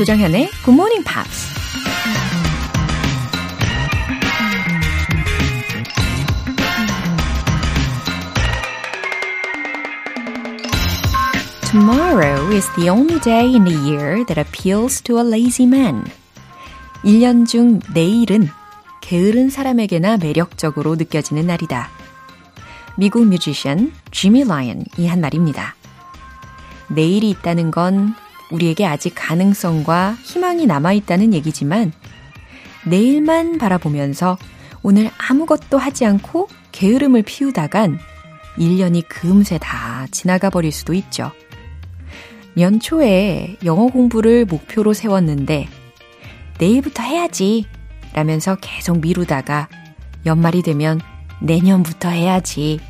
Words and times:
조정현의 0.00 0.48
Good 0.64 0.70
Morning 0.70 1.04
Pops. 1.04 1.52
Tomorrow 11.70 12.50
is 12.50 12.66
the 12.76 12.88
only 12.88 13.20
day 13.20 13.44
in 13.54 13.64
the 13.64 13.76
year 13.76 14.24
that 14.24 14.40
appeals 14.40 15.02
to 15.02 15.18
a 15.18 15.22
lazy 15.22 15.66
man. 15.66 16.04
1년 17.04 17.46
중 17.46 17.80
내일은 17.92 18.48
게으른 19.02 19.50
사람에게나 19.50 20.16
매력적으로 20.16 20.94
느껴지는 20.94 21.46
날이다. 21.46 21.90
미국 22.96 23.26
뮤지션 23.26 23.92
지미 24.12 24.44
라이언이 24.44 25.06
한 25.06 25.20
말입니다. 25.20 25.74
내일이 26.88 27.28
있다는 27.28 27.70
건 27.70 28.14
우리에게 28.50 28.86
아직 28.86 29.12
가능성과 29.14 30.16
희망이 30.22 30.66
남아있다는 30.66 31.34
얘기지만 31.34 31.92
내일만 32.84 33.58
바라보면서 33.58 34.38
오늘 34.82 35.10
아무것도 35.18 35.78
하지 35.78 36.06
않고 36.06 36.48
게으름을 36.72 37.22
피우다간 37.22 37.98
1년이 38.58 39.04
금세 39.08 39.58
다 39.58 40.06
지나가 40.10 40.50
버릴 40.50 40.72
수도 40.72 40.94
있죠. 40.94 41.30
연초에 42.58 43.56
영어 43.64 43.86
공부를 43.86 44.44
목표로 44.44 44.92
세웠는데 44.92 45.68
내일부터 46.58 47.02
해야지 47.02 47.66
라면서 48.12 48.56
계속 48.60 49.00
미루다가 49.00 49.68
연말이 50.26 50.62
되면 50.62 51.00
내년부터 51.40 52.08
해야지 52.08 52.80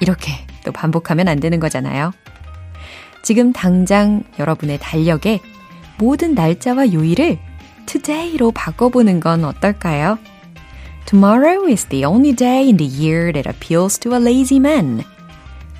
이렇게 0.00 0.32
또 0.64 0.72
반복하면 0.72 1.28
안 1.28 1.40
되는 1.40 1.58
거잖아요. 1.60 2.12
지금 3.22 3.52
당장 3.52 4.24
여러분의 4.38 4.78
달력에 4.80 5.40
모든 5.98 6.34
날짜와 6.34 6.92
요일을 6.92 7.38
today로 7.86 8.52
바꿔보는 8.52 9.20
건 9.20 9.44
어떨까요? 9.44 10.18
Tomorrow 11.06 11.70
is 11.70 11.86
the 11.86 12.04
only 12.04 12.34
day 12.34 12.66
in 12.66 12.76
the 12.76 12.90
year 12.90 13.32
that 13.32 13.48
appeals 13.48 13.98
to 14.00 14.12
a 14.14 14.20
lazy 14.20 14.58
man. 14.58 15.04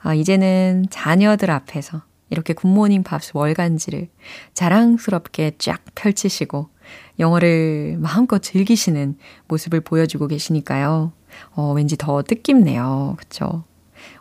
아, 0.00 0.14
이제는 0.14 0.86
자녀들 0.90 1.50
앞에서 1.50 2.02
이렇게 2.30 2.52
굿모닝 2.52 3.02
팝스 3.02 3.32
월간지를 3.34 4.08
자랑스럽게 4.54 5.52
쫙 5.58 5.82
펼치시고 5.94 6.68
영어를 7.18 7.96
마음껏 7.98 8.42
즐기시는 8.42 9.16
모습을 9.48 9.80
보여주고 9.80 10.26
계시니까요. 10.28 11.12
어, 11.54 11.72
왠지 11.72 11.96
더 11.96 12.22
뜻깊네요. 12.22 13.16
그쵸? 13.18 13.64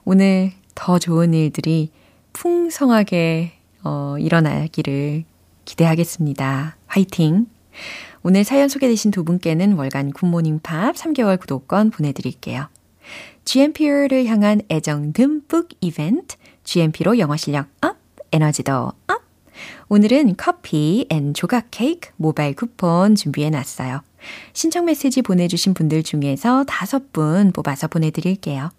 오늘 0.06 0.52
더 0.76 1.00
좋은 1.00 1.34
일들이 1.34 1.92
풍성하게 2.34 3.54
어, 3.84 4.16
일어나기를 4.20 5.24
기대하겠습니다. 5.66 6.78
화이팅! 6.88 7.48
오늘 8.22 8.44
사연 8.44 8.70
소개되신 8.70 9.12
두 9.12 9.24
분께는 9.24 9.74
월간 9.74 10.12
굿모닝 10.12 10.60
팝스 10.64 10.96
3개월 10.96 11.40
구독권 11.40 11.90
보내드릴게요. 11.90 12.68
GMP를 13.46 14.26
향한 14.26 14.62
애정 14.72 15.12
듬뿍 15.12 15.70
이벤트, 15.82 16.38
GMP로 16.64 17.20
영어 17.20 17.36
실력 17.36 17.68
up, 17.82 17.98
에너지도 18.32 18.94
up! 19.08 19.23
오늘은 19.90 20.36
커피 20.38 21.06
and 21.10 21.34
조각 21.34 21.68
케이크 21.72 22.10
모바일 22.18 22.56
쿠폰 22.56 23.16
준비해 23.16 23.50
놨어요. 23.50 24.02
신청 24.54 24.86
메시지 24.86 25.22
보내주신 25.22 25.74
분들 25.74 26.04
중에서 26.04 26.64
다섯 26.66 27.12
분 27.14 27.52
뽑아서 27.52 27.88
보내드릴게요. 27.88 28.72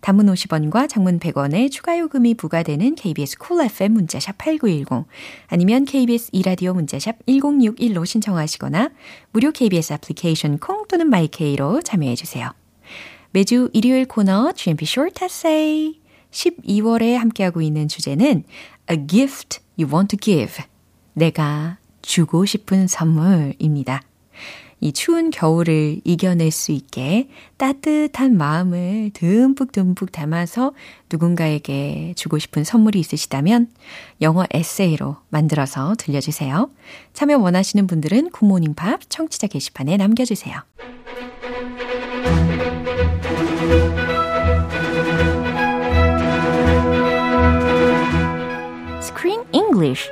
단문 0.00 0.26
50원과 0.26 0.88
장문 0.88 1.18
100원의 1.18 1.70
추가 1.70 1.98
요금이 1.98 2.34
부과되는 2.34 2.94
KBS 2.94 3.38
cool 3.38 3.66
FM 3.66 3.92
문자샵 3.92 4.38
8910 4.38 5.06
아니면 5.48 5.84
KBS 5.84 6.30
이라디오 6.32 6.72
문자샵 6.74 7.26
1061로 7.26 8.06
신청하시거나 8.06 8.90
무료 9.32 9.52
KBS 9.52 9.94
애플리케이션 9.94 10.58
콩 10.58 10.86
또는 10.88 11.08
마이케이로 11.08 11.82
참여해 11.82 12.14
주세요. 12.14 12.50
매주 13.32 13.68
일요일 13.72 14.06
코너 14.06 14.52
GMP 14.52 14.86
Short 14.86 15.24
Essay 15.24 16.00
12월에 16.36 17.14
함께하고 17.14 17.62
있는 17.62 17.88
주제는 17.88 18.44
A 18.90 19.06
Gift 19.06 19.60
You 19.78 19.92
Want 19.92 20.16
to 20.16 20.20
Give 20.20 20.64
내가 21.14 21.78
주고 22.02 22.44
싶은 22.44 22.86
선물입니다. 22.86 24.02
이 24.80 24.92
추운 24.92 25.30
겨울을 25.30 26.02
이겨낼 26.04 26.50
수 26.50 26.70
있게 26.70 27.30
따뜻한 27.56 28.36
마음을 28.36 29.10
듬뿍듬뿍 29.14 30.12
담아서 30.12 30.74
누군가에게 31.10 32.12
주고 32.14 32.38
싶은 32.38 32.62
선물이 32.62 33.00
있으시다면 33.00 33.70
영어 34.20 34.44
에세이로 34.52 35.16
만들어서 35.30 35.94
들려주세요. 35.96 36.70
참여 37.14 37.38
원하시는 37.38 37.86
분들은 37.86 38.30
굿모닝 38.30 38.74
팝 38.74 39.00
청취자 39.08 39.46
게시판에 39.46 39.96
남겨주세요. 39.96 40.60
English 49.76 50.10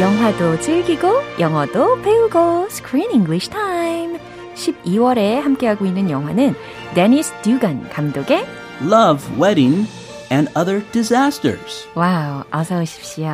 영화도 0.00 0.60
즐기고 0.60 1.08
영어도 1.40 2.00
배우고 2.02 2.66
Screen 2.70 3.10
English 3.10 3.50
Time 3.50 4.18
12월에 4.54 5.40
함께하고 5.40 5.84
있는 5.84 6.10
영화는 6.10 6.54
데니스 6.94 7.32
듀간 7.42 7.88
감독의 7.90 8.46
Love, 8.82 9.40
Wedding 9.40 10.01
and 10.31 10.49
other 10.55 10.83
disasters. 10.91 11.87
와우, 11.95 12.43
어서 12.51 12.81
오십시오. 12.81 13.25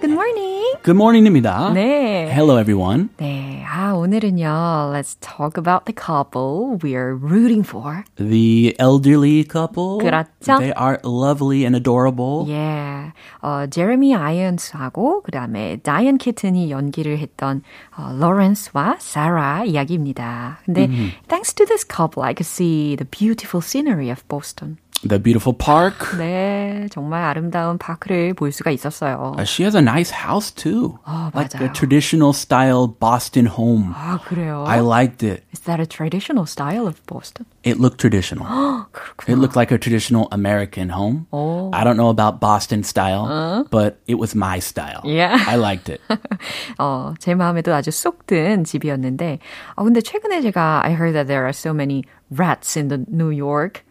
Good 0.00 0.10
morning. 0.10 0.76
Good 0.82 0.96
morning입니다. 0.96 1.72
네. 1.74 2.30
Hello 2.32 2.58
everyone. 2.58 3.08
네, 3.18 3.64
아, 3.66 3.92
오늘은요, 3.92 4.92
let's 4.94 5.16
talk 5.20 5.58
about 5.58 5.84
the 5.84 5.94
couple 5.94 6.78
we 6.82 6.94
are 6.94 7.14
rooting 7.14 7.62
for. 7.66 8.04
The 8.16 8.74
elderly 8.78 9.44
couple. 9.44 9.98
그렇죠. 9.98 10.58
They 10.58 10.72
are 10.72 10.98
lovely 11.04 11.64
and 11.64 11.76
adorable. 11.76 12.46
Yeah. 12.48 13.12
어, 13.42 13.66
제레미 13.70 14.14
아이언스하고 14.14 15.22
그다음에 15.22 15.76
다이언 15.82 16.18
키튼이 16.18 16.70
연기를 16.70 17.18
했던 17.18 17.62
어, 17.96 18.12
로렌스와 18.18 18.96
사라 18.98 19.64
이야기입니다. 19.64 20.60
근데 20.64 20.88
thanks 21.28 21.54
to 21.54 21.66
this 21.66 21.84
couple, 21.86 22.24
I 22.24 22.34
could 22.34 22.46
see 22.46 22.96
the 22.96 23.06
beautiful 23.10 23.60
scenery 23.62 24.10
of 24.10 24.26
Boston. 24.28 24.78
The 25.04 25.18
beautiful 25.18 25.54
park. 25.56 26.18
네, 26.18 26.86
정말 26.90 27.24
아름다운 27.24 27.78
파크를 27.78 28.34
볼 28.34 28.52
수가 28.52 28.70
있었어요. 28.70 29.32
Uh, 29.38 29.44
she 29.46 29.64
has 29.64 29.74
a 29.74 29.80
nice 29.80 30.10
house 30.10 30.50
too. 30.52 30.98
어, 31.06 31.30
like 31.34 31.56
맞아요. 31.56 31.70
a 31.70 31.72
traditional 31.72 32.34
style 32.34 32.86
Boston 32.86 33.46
home. 33.46 33.94
아, 33.96 34.18
그래요? 34.22 34.62
I 34.68 34.80
liked 34.80 35.22
it. 35.24 35.42
Is 35.54 35.60
that 35.64 35.80
a 35.80 35.86
traditional 35.86 36.44
style 36.44 36.86
of 36.86 37.00
Boston? 37.06 37.46
It 37.64 37.80
looked 37.80 37.96
traditional. 37.98 38.44
It 39.26 39.36
looked 39.38 39.56
like 39.56 39.72
a 39.72 39.78
traditional 39.78 40.28
American 40.32 40.90
home. 40.90 41.24
오. 41.32 41.70
I 41.72 41.82
don't 41.82 41.96
know 41.96 42.10
about 42.10 42.38
Boston 42.38 42.82
style, 42.84 43.64
but 43.70 44.00
it 44.06 44.18
was 44.20 44.34
my 44.36 44.58
style. 44.60 45.00
Yeah. 45.04 45.32
I 45.48 45.56
liked 45.56 45.88
it. 45.88 46.02
어, 46.78 47.14
제 47.18 47.34
마음에도 47.34 47.72
아주 47.72 47.90
쏙 47.90 48.26
든 48.26 48.64
집이었는데, 48.64 49.38
어, 49.76 49.84
근데 49.84 50.02
최근에 50.02 50.42
제가 50.42 50.84
I 50.84 50.92
heard 50.92 51.14
that 51.14 51.26
there 51.26 51.44
are 51.44 51.54
so 51.56 51.72
many 51.72 52.04
rats 52.30 52.76
in 52.76 52.88
the 52.88 53.02
New 53.08 53.30
York. 53.30 53.82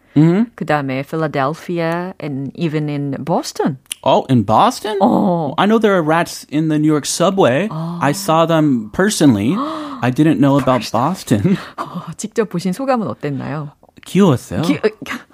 그 0.54 0.66
다음에 0.66 1.02
Philadelphia 1.02 2.14
and 2.20 2.52
even 2.54 2.88
in 2.88 3.16
Boston. 3.24 3.78
Oh, 4.02 4.24
in 4.30 4.44
Boston? 4.44 4.96
Oh. 5.00 5.54
I 5.58 5.66
know 5.66 5.78
there 5.78 5.94
are 5.94 6.02
rats 6.02 6.46
in 6.50 6.68
the 6.68 6.78
New 6.78 6.88
York 6.88 7.04
subway. 7.06 7.68
I 7.70 8.12
saw 8.12 8.46
them 8.46 8.90
personally. 8.92 9.54
I 10.02 10.10
didn't 10.10 10.40
know 10.40 10.58
about 10.58 10.90
Boston. 10.90 11.56
어, 11.76 12.12
직접 12.16 12.48
보신 12.48 12.72
소감은 12.72 13.06
어땠나요? 13.06 13.72
귀여웠어요. 14.06 14.62
기, 14.62 14.80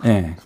네. 0.03 0.37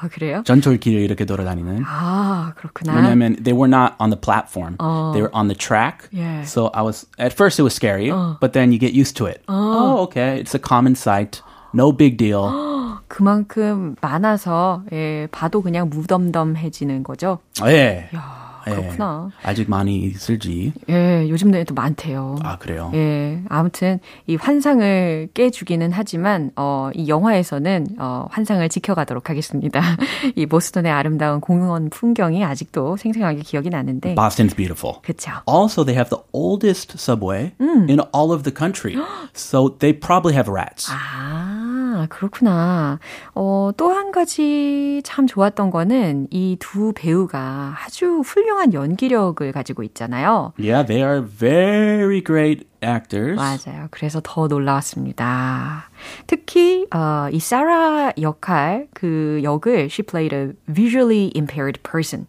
아, 0.00 0.06
그래요? 0.08 0.42
전철길을 0.44 1.00
이렇게 1.00 1.24
돌아다니는. 1.24 1.82
아, 1.84 2.52
그렇구나. 2.56 2.94
왜냐면 2.94 3.34
they 3.42 3.52
were 3.52 3.66
not 3.68 3.94
on 3.98 4.10
the 4.10 4.16
platform. 4.20 4.76
Oh. 4.78 5.12
They 5.12 5.20
were 5.20 5.34
on 5.34 5.48
the 5.48 5.56
track. 5.56 6.08
Yeah. 6.12 6.44
So 6.44 6.70
I 6.72 6.82
was 6.82 7.06
at 7.18 7.32
first 7.32 7.58
it 7.58 7.64
was 7.64 7.74
scary, 7.74 8.10
but 8.40 8.52
then 8.52 8.70
you 8.70 8.78
get 8.78 8.92
used 8.94 9.16
to 9.16 9.26
it. 9.26 9.42
Oh, 9.48 10.02
okay. 10.06 10.38
It's 10.38 10.54
a 10.54 10.60
common 10.60 10.94
sight. 10.94 11.42
No 11.73 11.95
big 11.95 12.17
deal. 12.17 12.43
그만큼 13.07 13.95
많아서 14.01 14.83
예, 14.91 15.27
봐도 15.31 15.61
그냥 15.61 15.89
무덤덤해지는 15.89 17.03
거죠. 17.03 17.39
예. 17.65 18.09
야, 18.15 18.61
예. 18.67 18.71
그렇구나. 18.71 19.29
아직 19.43 19.67
많이 19.69 19.97
있을지. 19.97 20.73
예, 20.89 21.27
요즘에도 21.27 21.73
많대요. 21.73 22.35
아, 22.43 22.57
그래요? 22.59 22.91
예, 22.93 23.41
아무튼 23.49 23.99
이 24.27 24.35
환상을 24.35 25.29
깨주기는 25.33 25.91
하지만 25.91 26.51
어, 26.55 26.91
이 26.93 27.07
영화에서는 27.09 27.95
어, 27.97 28.27
환상을 28.29 28.67
지켜가도록 28.69 29.29
하겠습니다. 29.31 29.81
이 30.35 30.45
보스턴의 30.45 30.91
아름다운 30.91 31.41
공원 31.41 31.89
풍경이 31.89 32.45
아직도 32.45 32.97
생생하게 32.97 33.41
기억이 33.41 33.69
나는데, 33.69 34.13
Boston's 34.13 34.55
beautiful. 34.55 35.01
그쵸? 35.01 35.31
Also, 35.47 35.83
they 35.83 35.97
have 35.97 36.09
the 36.09 36.21
oldest 36.31 36.93
subway 36.99 37.53
in 37.59 37.99
all 38.15 38.31
of 38.31 38.43
the 38.43 38.53
country. 38.55 38.95
so 39.33 39.75
they 39.79 39.97
probably 39.97 40.35
have 40.35 40.47
rats. 40.51 40.91
아, 40.91 41.58
그렇구나. 42.07 42.99
어, 43.35 43.71
또 43.77 43.89
한 43.91 44.11
가지 44.11 45.01
참 45.03 45.27
좋았던 45.27 45.69
거는 45.71 46.27
이 46.31 46.57
두 46.59 46.93
배우가 46.95 47.75
아주 47.85 48.21
훌륭한 48.25 48.73
연기력을 48.73 49.51
가지고 49.51 49.83
있잖아요. 49.83 50.53
Yeah, 50.59 50.85
they 50.85 51.01
are 51.03 51.21
very 51.25 52.21
great 52.23 52.67
actors. 52.83 53.35
맞아요. 53.35 53.87
그래서 53.91 54.21
더 54.23 54.47
놀라웠습니다. 54.47 55.89
특히 56.27 56.85
어, 56.93 57.27
이 57.31 57.39
사라 57.39 58.11
역할 58.21 58.87
그 58.93 59.39
역을 59.43 59.89
she 59.91 60.03
played 60.05 60.35
a 60.35 60.51
visually 60.67 61.31
impaired 61.35 61.81
person 61.83 62.25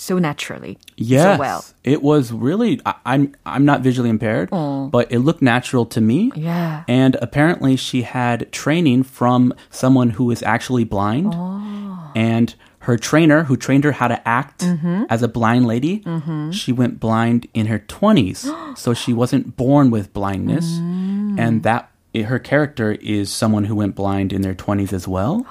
so 0.00 0.18
naturally, 0.18 0.78
Yes, 0.96 1.36
so 1.36 1.38
well. 1.40 1.64
it 1.84 2.02
was 2.02 2.32
really. 2.32 2.80
I, 2.86 2.94
I'm 3.04 3.34
I'm 3.44 3.64
not 3.64 3.82
visually 3.82 4.08
impaired, 4.10 4.48
Oh. 4.52 4.88
but 4.88 5.12
it 5.12 5.18
looked 5.20 5.42
natural 5.42 5.84
to 5.86 6.00
me. 6.00 6.32
Yeah. 6.34 6.84
And 6.88 7.16
apparently, 7.20 7.76
she 7.76 8.02
had 8.02 8.50
training 8.52 9.02
from 9.04 9.52
someone 9.70 10.10
who 10.10 10.30
is 10.30 10.42
actually 10.42 10.84
blind, 10.84 11.32
Oh. 11.36 12.10
and 12.16 12.54
her 12.84 12.96
trainer, 12.96 13.42
who 13.44 13.56
trained 13.58 13.84
her 13.84 13.92
how 13.92 14.08
to 14.08 14.18
act 14.26 14.60
Mm-hmm. 14.64 15.04
as 15.10 15.22
a 15.22 15.28
blind 15.28 15.66
lady, 15.66 16.02
she 16.50 16.72
went 16.72 16.98
blind 16.98 17.46
in 17.52 17.66
her 17.66 17.78
20s, 17.78 18.48
so 18.78 18.94
she 18.94 19.12
wasn't 19.12 19.54
born 19.56 19.90
with 19.90 20.12
blindness, 20.14 20.64
Mm. 20.80 21.38
and 21.38 21.62
that 21.62 21.89
Her 22.15 22.39
character 22.39 22.93
is 22.93 23.29
someone 23.29 23.65
who 23.65 23.75
went 23.75 23.93
blind 23.93 24.31
in 24.31 24.41
their 24.41 24.55
20s 24.55 24.93
as 24.93 25.05
well. 25.05 25.43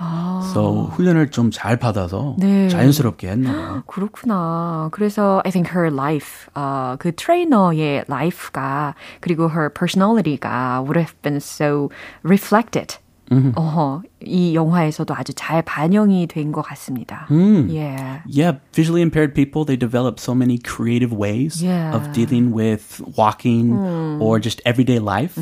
So 0.55 0.89
훈련을 0.97 1.31
좀 1.31 1.51
잘 1.51 1.77
받아서 1.77 2.37
네. 2.39 2.69
자연스럽게 2.71 3.29
했나 3.29 3.53
봐요. 3.53 3.83
그렇구나. 3.87 4.89
그래서 4.93 5.43
I 5.45 5.51
think 5.51 5.69
her 5.77 5.91
life, 5.93 6.49
어, 6.55 6.97
그 6.99 7.13
트레이너의 7.15 8.05
life가 8.09 8.95
그리고 9.21 9.51
her 9.51 9.69
personality가 9.69 10.81
would 10.81 10.97
have 10.97 11.15
been 11.21 11.37
so 11.37 11.91
reflected. 12.23 12.97
어허, 13.31 14.03
이 14.21 14.55
영화에서도 14.55 15.13
아주 15.15 15.33
잘 15.35 15.63
반영이 15.63 16.27
된 16.29 16.53
것 16.53 16.63
같습니다. 16.63 17.27
Yeah. 17.31 18.21
Yeah, 18.29 18.59
visually 18.73 19.01
impaired 19.03 19.35
people, 19.35 19.65
they 19.65 19.77
develop 19.79 20.21
so 20.21 20.35
many 20.35 20.59
creative 20.59 21.11
ways 21.13 21.61
Yeah. 21.65 21.97
of 21.97 22.13
dealing 22.13 22.53
with 22.53 23.01
walking 23.17 23.73
or 24.21 24.39
just 24.39 24.61
everyday 24.67 25.01
life. 25.01 25.35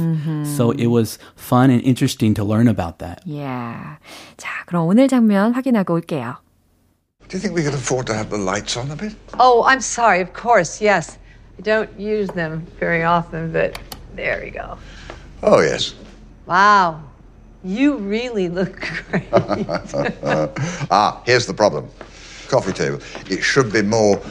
So 0.57 0.71
it 0.71 0.87
was 0.89 1.19
fun 1.37 1.71
and 1.71 1.83
interesting 1.83 2.33
to 2.35 2.45
learn 2.45 2.69
about 2.69 2.99
that. 3.01 3.21
Yeah. 3.27 3.99
자, 4.39 4.65
그럼 4.67 4.87
오늘 4.87 5.09
장면 5.09 5.53
확인하고 5.53 5.93
올게요. 6.01 6.37
Do 7.29 7.37
you 7.37 7.41
think 7.43 7.53
we 7.55 7.63
could 7.63 7.75
afford 7.75 8.07
to 8.07 8.15
have 8.15 8.31
the 8.31 8.39
lights 8.39 8.77
on 8.79 8.91
a 8.91 8.97
bit? 8.97 9.13
Oh, 9.41 9.65
I'm 9.67 9.81
sorry. 9.81 10.21
Of 10.23 10.33
course, 10.33 10.81
yes. 10.81 11.19
I 11.59 11.63
don't 11.63 11.91
use 11.99 12.29
them 12.31 12.65
very 12.79 13.03
often, 13.03 13.53
but 13.53 13.77
there 14.17 14.41
we 14.43 14.51
go. 14.51 14.79
Oh, 15.43 15.61
yes. 15.61 15.95
Wow. 16.47 17.01
you 17.68 17.98
really 17.98 18.48
look 18.48 18.80
great. 19.10 19.28
Ah, 20.90 21.22
here's 21.26 21.46
the 21.46 21.54
problem. 21.54 21.90
Coffee 22.48 22.72
table. 22.72 23.00
It 23.30 23.44
should 23.44 23.74
be 23.74 23.82
more 23.82 24.22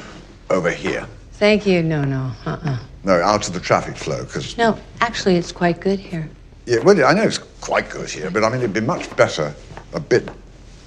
over 0.49 0.71
here. 0.71 1.07
Thank 1.33 1.67
you. 1.67 1.83
No, 1.83 2.03
no. 2.03 2.33
Uh-uh. 2.47 2.79
No, 3.05 3.21
out 3.21 3.47
of 3.47 3.53
the 3.53 3.61
traffic 3.61 3.95
flow, 3.97 4.25
because... 4.25 4.57
No, 4.57 4.79
actually, 5.03 5.37
it's 5.37 5.53
quite 5.53 5.81
good 5.81 5.99
here. 5.99 6.29
Yeah, 6.65 6.79
well, 6.81 7.05
I 7.05 7.13
know 7.13 7.25
it's 7.25 7.39
quite 7.61 7.91
good 7.91 8.09
here, 8.09 8.31
but 8.31 8.43
I 8.43 8.49
mean, 8.49 8.59
it'd 8.61 8.73
be 8.73 8.81
much 8.81 9.15
better 9.17 9.55
a 9.93 10.01
bit 10.01 10.29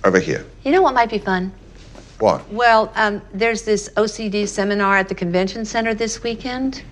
over 0.03 0.19
here. 0.19 0.43
You 0.63 0.71
know 0.71 0.81
what 0.81 0.95
might 0.95 1.09
be 1.11 1.19
fun? 1.19 1.51
What? 2.17 2.49
Well, 2.51 2.91
um, 2.95 3.21
there's 3.31 3.61
this 3.61 3.89
OCD 3.95 4.47
seminar 4.47 4.97
at 4.97 5.07
the 5.07 5.15
convention 5.15 5.65
center 5.65 5.93
this 5.93 6.23
weekend. 6.23 6.83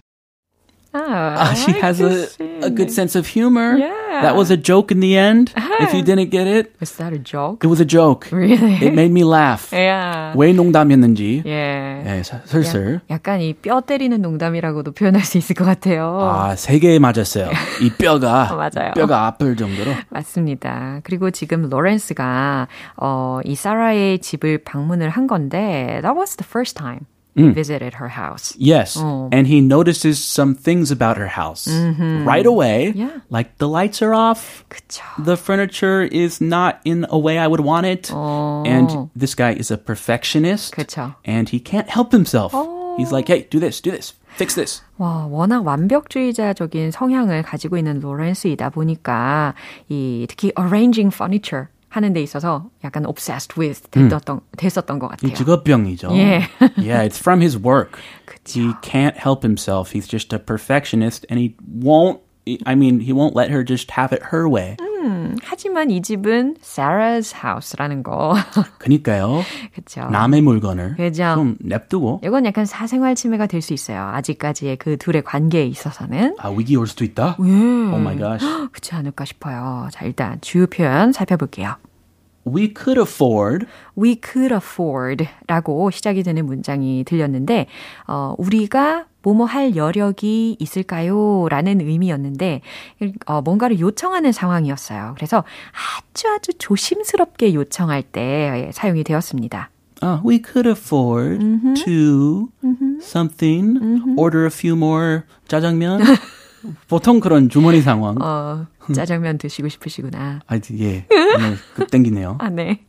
아, 0.94 1.36
Uh, 1.38 1.53
she 1.53 1.72
has 1.82 2.01
a, 2.01 2.27
a 2.65 2.70
good 2.70 2.89
sense 2.91 3.15
of 3.15 3.27
humor. 3.27 3.77
Yeah. 3.77 4.22
That 4.22 4.36
was 4.36 4.50
a 4.50 4.58
joke 4.58 4.91
in 4.91 5.00
the 5.00 5.15
end. 5.17 5.53
If 5.79 5.94
you 5.94 6.01
didn't 6.01 6.32
get 6.32 6.48
it, 6.48 6.74
Was 6.79 6.96
that 6.98 7.13
a 7.13 7.20
joke? 7.20 7.63
it 7.63 7.67
was 7.70 7.79
a 7.79 7.86
joke. 7.86 8.27
Really? 8.32 8.74
It 8.82 8.94
made 8.94 9.12
me 9.12 9.24
laugh. 9.24 9.70
Yeah. 9.72 10.34
왜 10.36 10.53
농담이었는지. 10.53 11.44
예. 11.46 12.03
예, 12.06 12.24
사- 12.24 12.41
슬슬. 12.46 13.01
약간 13.12 13.41
이 13.41 13.53
뼈 13.53 13.82
때리는 13.82 14.20
농담이라고도 14.22 14.94
표현할 14.94 15.22
수 15.24 15.38
있을 15.38 15.56
것 15.56 15.65
같아요. 15.65 16.17
아, 16.22 16.56
세 16.56 16.79
개 16.79 16.98
맞았어요. 17.00 17.50
이 17.82 17.91
뼈가. 17.91 18.56
맞아요. 18.56 18.94
뼈가 18.96 19.27
아플 19.27 19.56
정도로. 19.56 19.91
맞습니다. 20.10 21.01
그리고 21.03 21.29
지금 21.32 21.70
로렌스가 21.70 22.67
어, 22.98 23.39
이 23.44 23.56
사라의 23.56 24.20
집을 24.20 24.60
방문을 24.63 25.10
한 25.10 25.27
건데 25.27 26.00
that 26.01 26.17
was 26.17 26.36
the 26.38 26.46
first 26.48 26.75
time 26.75 27.01
he 27.37 27.49
visited 27.49 27.94
her 27.94 28.08
house. 28.08 28.54
Yes. 28.58 28.96
Oh. 29.00 29.30
And 29.32 29.46
he 29.46 29.62
notices 29.62 30.22
some 30.22 30.54
things 30.54 30.90
about 30.90 31.16
her 31.16 31.28
house 31.28 31.66
right 31.66 32.44
away. 32.44 32.92
Yeah. 32.94 33.20
Like 33.30 33.56
the 33.56 33.68
lights 33.68 34.02
are 34.02 34.12
off. 34.12 34.64
그쵸. 34.68 35.00
The 35.25 35.38
furniture 35.38 36.02
is 36.02 36.42
not 36.42 36.80
in 36.84 37.06
a 37.08 37.18
way 37.18 37.38
I 37.38 37.46
would 37.46 37.61
want 37.61 37.87
it. 37.87 38.12
And 38.12 39.08
this 39.16 39.34
guy 39.34 39.54
is 39.54 39.70
a 39.70 39.78
perfectionist. 39.78 40.75
그쵸. 40.75 41.14
And 41.25 41.49
he 41.49 41.58
can't 41.58 41.88
help 41.88 42.12
himself. 42.12 42.52
He's 42.99 43.12
like, 43.12 43.28
hey, 43.28 43.49
do 43.49 43.58
this, 43.58 43.80
do 43.80 43.90
this, 43.90 44.12
fix 44.37 44.54
this. 44.54 44.82
와, 44.99 45.26
워낙 45.26 45.64
완벽주의자적인 45.64 46.90
성향을 46.90 47.42
가지고 47.42 47.78
있는 47.78 48.00
로렌스이다 48.00 48.68
보니까 48.68 49.54
이 49.88 50.26
특히 50.28 50.52
arranging 50.58 51.11
furniture 51.11 51.68
하는 51.88 52.12
데 52.14 52.22
있어서 52.22 52.70
약간 52.84 53.04
obsessed 53.04 53.61
with 53.61 53.90
됐었던, 53.90 54.40
됐었던 54.56 54.99
것 54.99 55.08
같아요. 55.08 55.30
이 55.30 55.34
직업병이죠. 55.34 56.08
예. 56.12 56.42
yeah, 56.78 57.04
it's 57.04 57.18
from 57.18 57.40
his 57.42 57.58
work. 57.58 57.99
그쵸. 58.25 58.61
He 58.61 58.72
can't 58.80 59.16
help 59.16 59.42
himself. 59.42 59.92
He's 59.92 60.08
just 60.08 60.32
a 60.32 60.38
perfectionist 60.38 61.26
and 61.28 61.38
he 61.38 61.54
won't 61.68 62.20
I 62.66 62.75
mean, 62.75 63.00
he 63.00 63.12
won't 63.12 63.37
let 63.37 63.50
her 63.50 63.62
just 63.62 63.92
have 63.92 64.12
it 64.12 64.22
her 64.22 64.49
way. 64.49 64.76
음, 64.99 65.35
하지만 65.43 65.89
이 65.91 66.01
집은 66.01 66.55
Sarah's 66.61 67.33
house라는 67.35 68.03
거. 68.03 68.35
그니까요. 68.79 69.41
그쵸. 69.73 70.05
남의 70.09 70.41
물건을 70.41 70.95
그죠. 70.95 71.33
좀 71.35 71.55
냅두고 71.59 72.21
이건 72.23 72.45
약간 72.45 72.65
사생활 72.65 73.15
침해가 73.15 73.45
될 73.45 73.61
수 73.61 73.73
있어요. 73.73 74.01
아직까지의 74.13 74.77
그 74.77 74.97
둘의 74.97 75.23
관계에 75.23 75.65
있어서는. 75.65 76.35
아 76.39 76.49
위기 76.49 76.75
올 76.75 76.87
수도 76.87 77.03
있다. 77.03 77.37
예. 77.39 77.43
Oh 77.51 77.97
my 77.99 78.17
gosh. 78.17 78.45
그렇지 78.71 78.95
않을까 78.95 79.25
싶어요. 79.25 79.87
자, 79.91 80.05
일단 80.05 80.39
주요 80.41 80.67
표현 80.67 81.11
살펴볼게요. 81.11 81.75
We 82.51 82.73
could 82.75 82.99
afford 82.99 83.65
We 83.97 84.21
could 84.23 84.53
afford 84.53 85.27
라고 85.47 85.89
시작이 85.89 86.23
되는 86.23 86.45
문장이 86.45 87.03
들렸는데, 87.03 87.67
어, 88.07 88.35
우리가 88.37 89.05
뭐뭐 89.23 89.45
할 89.45 89.75
여력이 89.75 90.57
있을까요? 90.59 91.47
라는 91.49 91.81
의미였는데, 91.81 92.61
어, 93.25 93.41
뭔가를 93.41 93.79
요청하는 93.79 94.31
상황이었어요. 94.31 95.13
그래서 95.15 95.43
아주 95.73 96.27
아주 96.29 96.53
조심스럽게 96.57 97.53
요청할 97.53 98.03
때 98.03 98.69
사용이 98.73 99.03
되었습니다. 99.03 99.69
uh, 100.01 100.19
we 100.23 100.39
could 100.39 100.67
afford 100.67 101.39
to 101.83 102.51
something 103.01 104.15
order 104.17 104.45
a 104.45 104.51
few 104.51 104.75
more 104.75 105.23
짜장면. 105.47 106.01
보통 106.88 107.19
그런 107.19 107.50
주머니 107.50 107.81
상황. 107.81 108.15
어, 108.21 108.65
짜장면 108.93 109.38
드시고 109.38 109.67
싶으시구나. 109.69 110.41
아, 110.47 110.59
예. 110.79 111.05
오늘 111.36 111.57
급 111.75 111.91
땡기네요. 111.91 112.38
아, 112.39 112.50
네. 112.50 112.86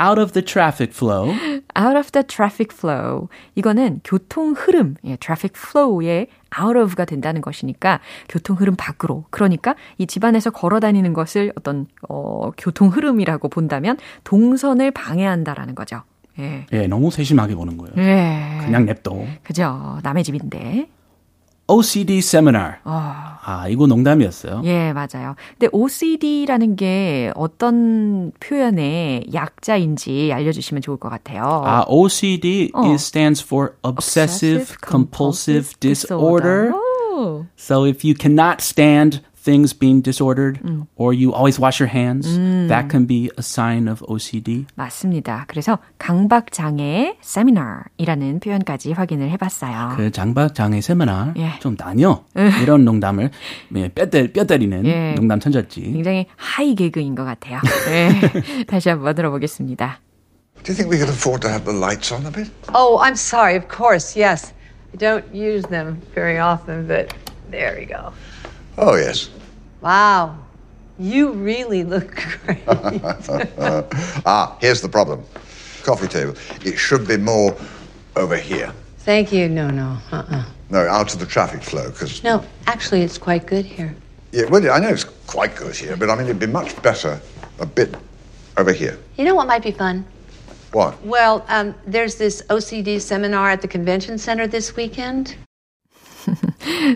Out 0.00 0.20
of 0.20 0.32
the 0.32 0.44
traffic 0.44 0.92
flow. 0.94 1.30
out 1.78 1.96
of 1.96 2.10
the 2.10 2.26
traffic 2.26 2.74
flow. 2.76 3.28
이거는 3.54 4.00
교통 4.02 4.52
흐름, 4.56 4.96
예, 5.04 5.16
traffic 5.16 5.52
flow의 5.54 6.26
out 6.60 6.78
of가 6.78 7.04
된다는 7.04 7.40
것이니까 7.40 8.00
교통 8.28 8.56
흐름 8.56 8.74
밖으로. 8.76 9.26
그러니까 9.30 9.74
이 9.98 10.06
집안에서 10.06 10.50
걸어 10.50 10.80
다니는 10.80 11.12
것을 11.12 11.52
어떤 11.56 11.86
어, 12.08 12.50
교통 12.56 12.88
흐름이라고 12.88 13.48
본다면 13.48 13.96
동선을 14.24 14.90
방해한다라는 14.90 15.74
거죠. 15.74 16.02
예. 16.38 16.66
예, 16.72 16.86
너무 16.86 17.10
세심하게 17.10 17.54
보는 17.54 17.76
거예요. 17.76 17.92
예. 17.98 18.58
그냥 18.64 18.86
냅둬. 18.86 19.24
그죠. 19.42 19.98
남의 20.02 20.24
집인데. 20.24 20.88
OCD 21.71 22.19
seminar. 22.19 22.75
어, 22.85 23.13
아, 23.43 23.67
이거 23.69 23.87
농담이었어요. 23.87 24.61
예, 24.63 24.93
맞아요. 24.93 25.35
근데 25.59 25.67
OCD라는 25.71 26.75
게 26.77 27.31
어떤 27.35 28.31
표현의 28.39 29.27
약자인지 29.33 30.31
알려주시면 30.33 30.81
좋을 30.81 30.97
것 30.97 31.09
같아요. 31.09 31.43
아, 31.65 31.83
OCD 31.87 32.71
어. 32.73 32.85
is 32.93 33.03
stands 33.05 33.43
for 33.43 33.73
obsessive 33.83 34.77
compulsive 34.81 35.77
disorder. 35.79 36.71
오. 36.73 37.45
So 37.57 37.85
if 37.85 38.07
you 38.07 38.15
cannot 38.17 38.61
stand 38.61 39.21
things 39.41 39.73
being 39.73 40.01
disordered 40.01 40.59
or 40.97 41.13
you 41.13 41.33
always 41.33 41.59
wash 41.59 41.79
your 41.79 41.87
hands, 41.87 42.27
that 42.67 42.89
can 42.89 43.05
be 43.05 43.29
a 43.37 43.41
sign 43.41 43.87
of 43.87 44.03
OCD. 44.07 44.65
맞습니다. 44.75 45.45
그래서 45.47 45.79
강박장애 45.99 47.17
세미나이라는 47.21 48.39
표현까지 48.41 48.91
확인을 48.91 49.29
해봤어요. 49.31 49.93
그 49.95 50.11
장박장애 50.11 50.81
세미나 50.81 51.33
예. 51.37 51.51
좀 51.59 51.77
다녀. 51.77 52.23
이런 52.61 52.83
농담을 52.83 53.31
예, 53.75 53.87
뼈, 53.89 54.09
때, 54.09 54.31
뼈 54.31 54.43
때리는 54.43 54.85
예. 54.85 55.13
농담 55.15 55.39
천졌지. 55.39 55.81
굉장히 55.81 56.27
하이 56.35 56.75
개그인 56.75 57.15
것 57.15 57.23
같아요. 57.23 57.59
네. 57.85 58.65
다시 58.65 58.89
한번 58.89 59.15
들어보겠습니다. 59.15 60.01
Do 60.63 60.71
you 60.71 60.75
think 60.75 60.89
we 60.91 60.97
could 60.97 61.09
afford 61.09 61.41
to 61.43 61.49
have 61.49 61.63
the 61.63 61.77
lights 61.77 62.11
on 62.11 62.25
a 62.25 62.31
bit? 62.31 62.51
Oh, 62.73 62.99
I'm 62.99 63.15
sorry, 63.15 63.55
of 63.55 63.69
course, 63.69 64.19
yes. 64.19 64.53
I 64.93 64.97
don't 64.97 65.23
use 65.33 65.63
them 65.69 66.01
very 66.13 66.39
often, 66.39 66.87
but 66.87 67.13
there 67.51 67.77
we 67.77 67.85
go. 67.85 68.11
Oh, 68.78 68.96
yes. 68.96 69.30
Wow. 69.80 70.38
You 70.98 71.32
really 71.32 71.84
look 71.84 72.14
great. 72.44 72.58
Ah, 74.26 74.56
here's 74.60 74.80
the 74.80 74.88
problem. 74.88 75.24
Coffee 75.82 76.08
table. 76.08 76.34
It 76.64 76.78
should 76.78 77.06
be 77.08 77.16
more 77.16 77.56
over 78.16 78.36
here. 78.36 78.72
Thank 78.98 79.32
you. 79.32 79.48
No, 79.48 79.68
no. 79.70 79.98
Uh-uh. 80.12 80.44
No, 80.70 80.86
out 80.88 81.12
of 81.12 81.18
the 81.18 81.26
traffic 81.26 81.62
flow, 81.62 81.90
because... 81.90 82.22
No, 82.22 82.44
actually, 82.66 83.02
it's 83.02 83.18
quite 83.18 83.46
good 83.46 83.64
here. 83.64 83.94
Yeah, 84.30 84.46
well, 84.46 84.70
I 84.70 84.78
know 84.78 84.88
it's 84.88 85.04
quite 85.04 85.56
good 85.56 85.74
here, 85.74 85.96
but 85.96 86.08
I 86.08 86.14
mean, 86.14 86.24
it'd 86.24 86.38
be 86.38 86.46
much 86.46 86.80
better 86.82 87.20
a 87.58 87.66
bit 87.66 87.94
over 88.56 88.72
here. 88.72 88.98
You 89.16 89.24
know 89.24 89.34
what 89.34 89.46
might 89.46 89.62
be 89.62 89.72
fun? 89.72 90.04
What? 90.72 91.02
Well, 91.04 91.44
um, 91.48 91.74
there's 91.86 92.14
this 92.14 92.42
OCD 92.48 93.00
seminar 93.00 93.50
at 93.50 93.60
the 93.60 93.68
convention 93.68 94.16
center 94.16 94.46
this 94.46 94.74
weekend. 94.74 95.36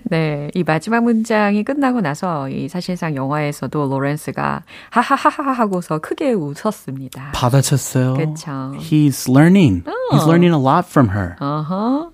네, 0.05 0.51
이 0.55 0.63
마지막 0.65 1.05
문장이 1.05 1.65
끝나고 1.65 2.01
나서 2.01 2.49
이 2.49 2.69
사실상 2.69 3.15
영화에서도 3.17 3.89
로렌스가 3.89 4.63
하하하하 4.91 5.53
하고서 5.53 5.99
크게 5.99 6.33
웃었습니다. 6.33 7.33
받아쳤어요. 7.35 8.15
그쵸. 8.15 8.73
He's 8.79 9.29
learning. 9.29 9.85
He's 10.13 10.27
learning 10.27 10.55
a 10.55 10.61
lot 10.61 10.87
from 10.89 11.11
her. 11.11 11.37
어허. 11.41 12.11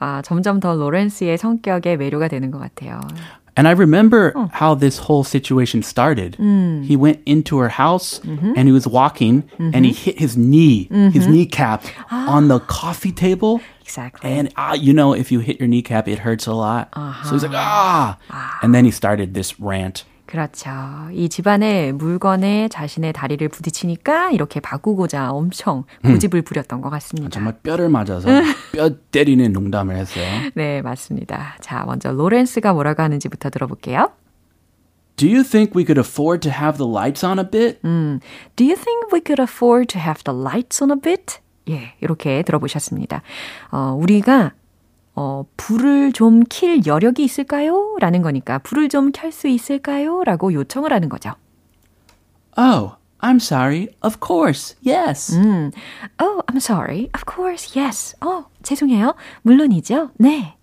아, 0.00 0.22
점점 0.22 0.60
더 0.60 0.74
로렌스의 0.74 1.38
성격에 1.38 1.96
매료가 1.96 2.28
되는 2.28 2.50
것 2.50 2.58
같아요. 2.58 3.00
And 3.58 3.66
I 3.66 3.72
remember 3.72 4.34
how 4.52 4.74
this 4.74 5.00
whole 5.00 5.24
situation 5.24 5.82
started. 5.82 6.36
He 6.38 6.94
went 6.94 7.20
into 7.24 7.56
her 7.58 7.70
house 7.70 8.20
and 8.22 8.68
he 8.68 8.72
was 8.72 8.86
walking 8.86 9.44
and 9.58 9.86
he 9.86 9.92
hit 9.92 10.20
his 10.20 10.36
knee, 10.36 10.90
his 11.10 11.26
kneecap 11.26 11.82
on 12.12 12.48
the 12.48 12.60
coffee 12.68 13.12
table. 13.12 13.60
Exactly. 13.85 14.29
And 14.29 14.51
ah, 14.55 14.73
you 14.73 14.93
know, 14.93 15.13
if 15.13 15.31
you 15.31 15.39
hit 15.39 15.59
your 15.59 15.67
kneecap, 15.67 16.07
it 16.07 16.19
hurts 16.19 16.47
a 16.47 16.53
lot. 16.53 16.89
So 17.25 17.35
he's 17.35 17.43
like, 17.43 17.53
ah. 17.55 18.17
And 18.61 18.73
then 18.73 18.85
he 18.85 18.91
started 18.91 19.33
this 19.33 19.59
rant. 19.59 20.05
그렇죠. 20.25 20.69
이 21.11 21.27
집안의 21.27 21.91
물건에 21.91 22.69
자신의 22.69 23.11
다리를 23.11 23.45
부딪히니까 23.49 24.31
이렇게 24.31 24.61
바꾸고자 24.61 25.31
엄청 25.31 25.83
고집을 26.05 26.43
부렸던 26.43 26.79
것 26.79 26.89
같습니다. 26.89 27.29
정말 27.31 27.59
뼈를 27.61 27.89
맞아서 27.89 28.29
뼈 28.71 28.91
때리는 29.11 29.51
농담을 29.51 29.97
했어요. 29.97 30.25
네, 30.53 30.81
맞습니다. 30.81 31.57
자, 31.59 31.83
먼저 31.85 32.13
로렌스가 32.13 32.71
뭐라고 32.71 33.03
하는지부터 33.03 33.49
들어볼게요. 33.49 34.13
Do 35.17 35.27
you 35.27 35.43
think 35.43 35.75
we 35.75 35.83
could 35.83 35.99
afford 35.99 36.41
to 36.43 36.51
have 36.51 36.77
the 36.77 36.89
lights 36.89 37.25
on 37.25 37.37
a 37.37 37.43
bit? 37.43 37.81
Do 37.83 38.63
you 38.63 38.77
think 38.77 39.11
we 39.11 39.19
could 39.19 39.41
afford 39.41 39.89
to 39.89 39.99
have 39.99 40.23
the 40.23 40.33
lights 40.33 40.81
on 40.81 40.91
a 40.91 40.95
bit? 40.95 41.41
예, 41.68 41.94
이렇게 42.00 42.42
들어보셨습니다. 42.42 43.22
어, 43.70 43.96
우리가 44.00 44.52
어, 45.14 45.44
불을 45.56 46.12
좀 46.12 46.44
킬 46.48 46.84
여력이 46.86 47.24
있을까요? 47.24 47.96
라는 48.00 48.22
거니까 48.22 48.58
불을 48.58 48.88
좀 48.88 49.12
켤 49.12 49.30
수 49.30 49.48
있을까요? 49.48 50.22
라고 50.24 50.52
요청을 50.52 50.92
하는 50.92 51.08
거죠. 51.08 51.32
Oh, 52.58 52.92
I'm 53.20 53.36
sorry. 53.40 53.88
Of 54.02 54.18
course. 54.24 54.76
Yes. 54.82 55.34
Oh, 56.20 56.42
I'm 56.46 56.56
sorry. 56.58 57.10
Of 57.14 57.24
course, 57.26 57.78
yes. 57.78 58.14
어, 58.20 58.44
죄송해요. 58.62 59.14
물론이죠. 59.42 60.10
네. 60.18 60.54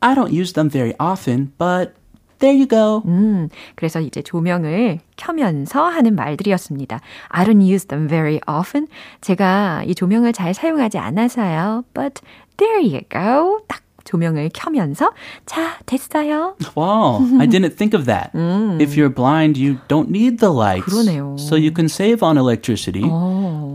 I 0.00 0.14
don't 0.14 0.30
use 0.32 0.52
them 0.52 0.70
very 0.70 0.94
often, 1.00 1.52
but 1.58 1.94
there 2.38 2.56
you 2.56 2.66
go. 2.68 3.02
음, 3.06 3.48
그래서 3.74 4.00
이제 4.00 4.22
조명을 4.22 5.00
켜면서 5.16 5.84
하는 5.84 6.14
말들이었습니다. 6.14 7.00
I 7.28 7.44
don't 7.44 7.62
use 7.62 7.86
them 7.86 8.08
very 8.08 8.40
often. 8.48 8.86
제가 9.20 9.82
이 9.86 9.94
조명을 9.94 10.32
잘 10.32 10.54
사용하지 10.54 10.98
않아서요. 10.98 11.84
But 11.94 12.22
there 12.56 12.80
you 12.82 13.00
go. 13.10 13.60
딱 13.68 13.82
조명을 14.04 14.48
켜면서 14.54 15.10
자, 15.44 15.76
됐어요. 15.84 16.56
Wow, 16.74 17.20
I 17.38 17.46
didn't 17.46 17.76
think 17.76 17.92
of 17.94 18.06
that. 18.06 18.30
If 18.80 18.96
you're 18.96 19.12
blind, 19.14 19.60
you 19.60 19.78
don't 19.88 20.08
need 20.08 20.38
the 20.38 20.50
lights. 20.50 20.86
그러네요. 20.90 21.36
So 21.38 21.56
you 21.56 21.70
can 21.74 21.86
save 21.90 22.22
on 22.24 22.38
electricity. 22.38 23.02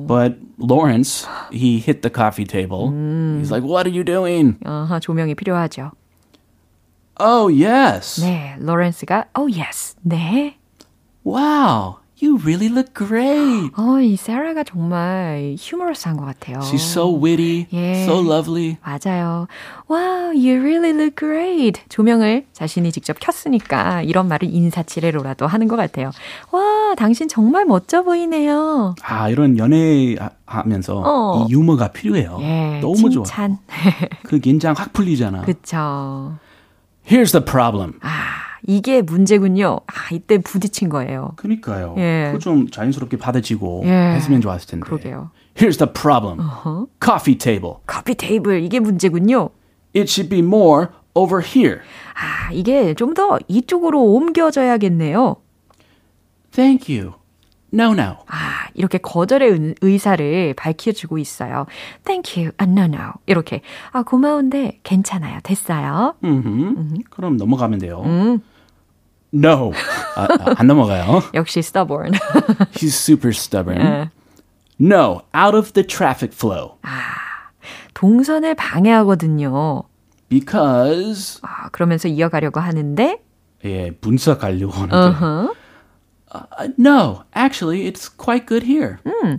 But 0.08 0.38
Lawrence, 0.58 1.28
he 1.52 1.78
hit 1.80 2.02
the 2.02 2.10
coffee 2.10 2.46
table. 2.46 2.90
He's 3.38 3.52
like, 3.52 3.64
What 3.64 3.86
are 3.86 3.94
you 3.94 4.04
doing? 4.04 4.58
어허, 4.66 5.00
조명이 5.02 5.36
필요하죠. 5.36 5.92
Oh, 7.20 7.48
yes. 7.50 8.22
네, 8.22 8.56
로렌스가 8.60 9.26
oh 9.38 9.48
yes. 9.48 9.96
네. 10.04 10.56
Wow, 11.26 12.00
you 12.22 12.38
really 12.44 12.68
look 12.68 12.94
great. 12.94 13.72
어, 13.78 14.02
이 14.02 14.18
세라가 14.18 14.64
정말 14.66 15.56
휴머러스한 15.58 16.18
것 16.18 16.26
같아요. 16.26 16.60
She's 16.60 16.82
so 16.84 17.08
witty, 17.08 17.68
Yeah. 17.72 18.04
so 18.04 18.20
lovely. 18.20 18.78
맞아요. 18.84 19.48
Wow, 19.90 20.34
you 20.36 20.60
really 20.60 20.90
look 20.92 21.16
great. 21.16 21.80
조명을 21.88 22.46
자신이 22.52 22.92
직접 22.92 23.18
켰으니까 23.20 24.02
이런 24.02 24.28
말을 24.28 24.50
인사치레로라도 24.52 25.48
하는 25.48 25.68
것 25.70 25.78
같아요. 25.78 26.12
와, 26.52 26.96
당신 26.98 27.30
정말 27.30 27.64
멋져 27.66 28.02
보이네요. 28.04 28.96
아, 29.04 29.30
이런 29.30 29.58
연애 29.60 30.16
하- 30.20 30.32
하면서 30.46 31.02
어. 31.06 31.46
이 31.48 31.54
유머가 31.54 31.90
필요해요. 31.94 32.40
예, 32.42 32.80
너무 32.82 33.10
좋아. 33.12 33.24
칭찬. 33.24 33.60
그 34.24 34.40
긴장 34.40 34.74
확 34.76 34.92
풀리잖아. 34.92 35.44
그쵸. 35.44 36.34
Here's 37.06 37.32
the 37.32 37.44
problem. 37.44 38.00
아, 38.02 38.10
이게 38.66 39.02
문제군요. 39.02 39.80
아, 39.88 40.14
이때 40.14 40.38
부딪힌 40.38 40.90
거예요. 40.90 41.34
그니까요. 41.36 41.96
예. 41.98 42.28
그거 42.28 42.40
좀 42.40 42.70
자연스럽게 42.70 43.18
받아치고 43.18 43.84
예. 43.86 43.90
했으면 44.16 44.42
좋았을 44.42 44.68
텐데. 44.68 44.86
그러게요. 44.86 45.32
Here's 45.56 45.78
the 45.78 45.92
problem. 45.92 46.40
Coffee 47.04 47.38
table. 47.38 47.76
커피 47.86 48.16
테이블, 48.16 48.64
이게 48.64 48.80
문제군요. 48.80 49.50
It 49.96 50.10
should 50.10 50.30
be 50.30 50.40
more 50.40 50.88
over 51.14 51.44
here. 51.46 51.82
아, 52.16 52.52
이게 52.52 52.94
좀 52.96 53.14
더 53.14 53.38
이쪽으로 53.48 54.02
옮겨져야겠네요. 54.02 55.36
Thank 56.52 56.88
you. 56.90 57.14
No, 57.74 57.92
no. 57.94 58.18
아, 58.28 58.68
이렇게 58.76 59.00
거절의 59.00 59.76
의사를 59.82 60.54
밝혀주고 60.56 61.18
있어요. 61.18 61.66
Thank 62.06 62.42
you. 62.44 62.54
아, 62.58 62.66
no, 62.66 62.84
no. 62.84 63.14
이렇게. 63.26 63.62
아, 63.92 64.04
고마운데 64.04 64.80
괜찮아요. 64.84 65.40
됐어요. 65.44 66.16
음흠. 66.24 67.00
그럼 67.10 67.38
넘어가면 67.38 67.80
돼요. 67.80 68.04
음. 68.06 68.42
No. 69.34 69.72
아, 70.16 70.28
안 70.58 70.68
넘어가요. 70.68 71.24
역시 71.34 71.60
stubborn. 71.60 72.14
He's 72.74 72.94
super 72.94 73.30
stubborn. 73.30 73.80
네. 73.84 74.10
No, 74.80 75.22
out 75.36 75.56
of 75.58 75.74
the 75.74 75.86
traffic 75.86 76.36
flow. 76.36 76.78
아, 76.84 76.90
동선을 77.96 78.54
방해하거든요. 78.56 79.84
Because. 80.30 81.40
아, 81.42 81.70
그러면서 81.70 82.08
이어가려고 82.08 82.60
하는데. 82.60 83.20
예, 83.66 83.92
분석하려고 83.92 84.74
하는데. 84.74 84.96
Uh-huh. 84.96 85.54
Uh, 86.33 86.69
no, 86.77 87.25
actually, 87.35 87.87
it's 87.87 88.09
quite 88.09 88.45
good 88.45 88.65
here. 88.65 89.01
음, 89.07 89.39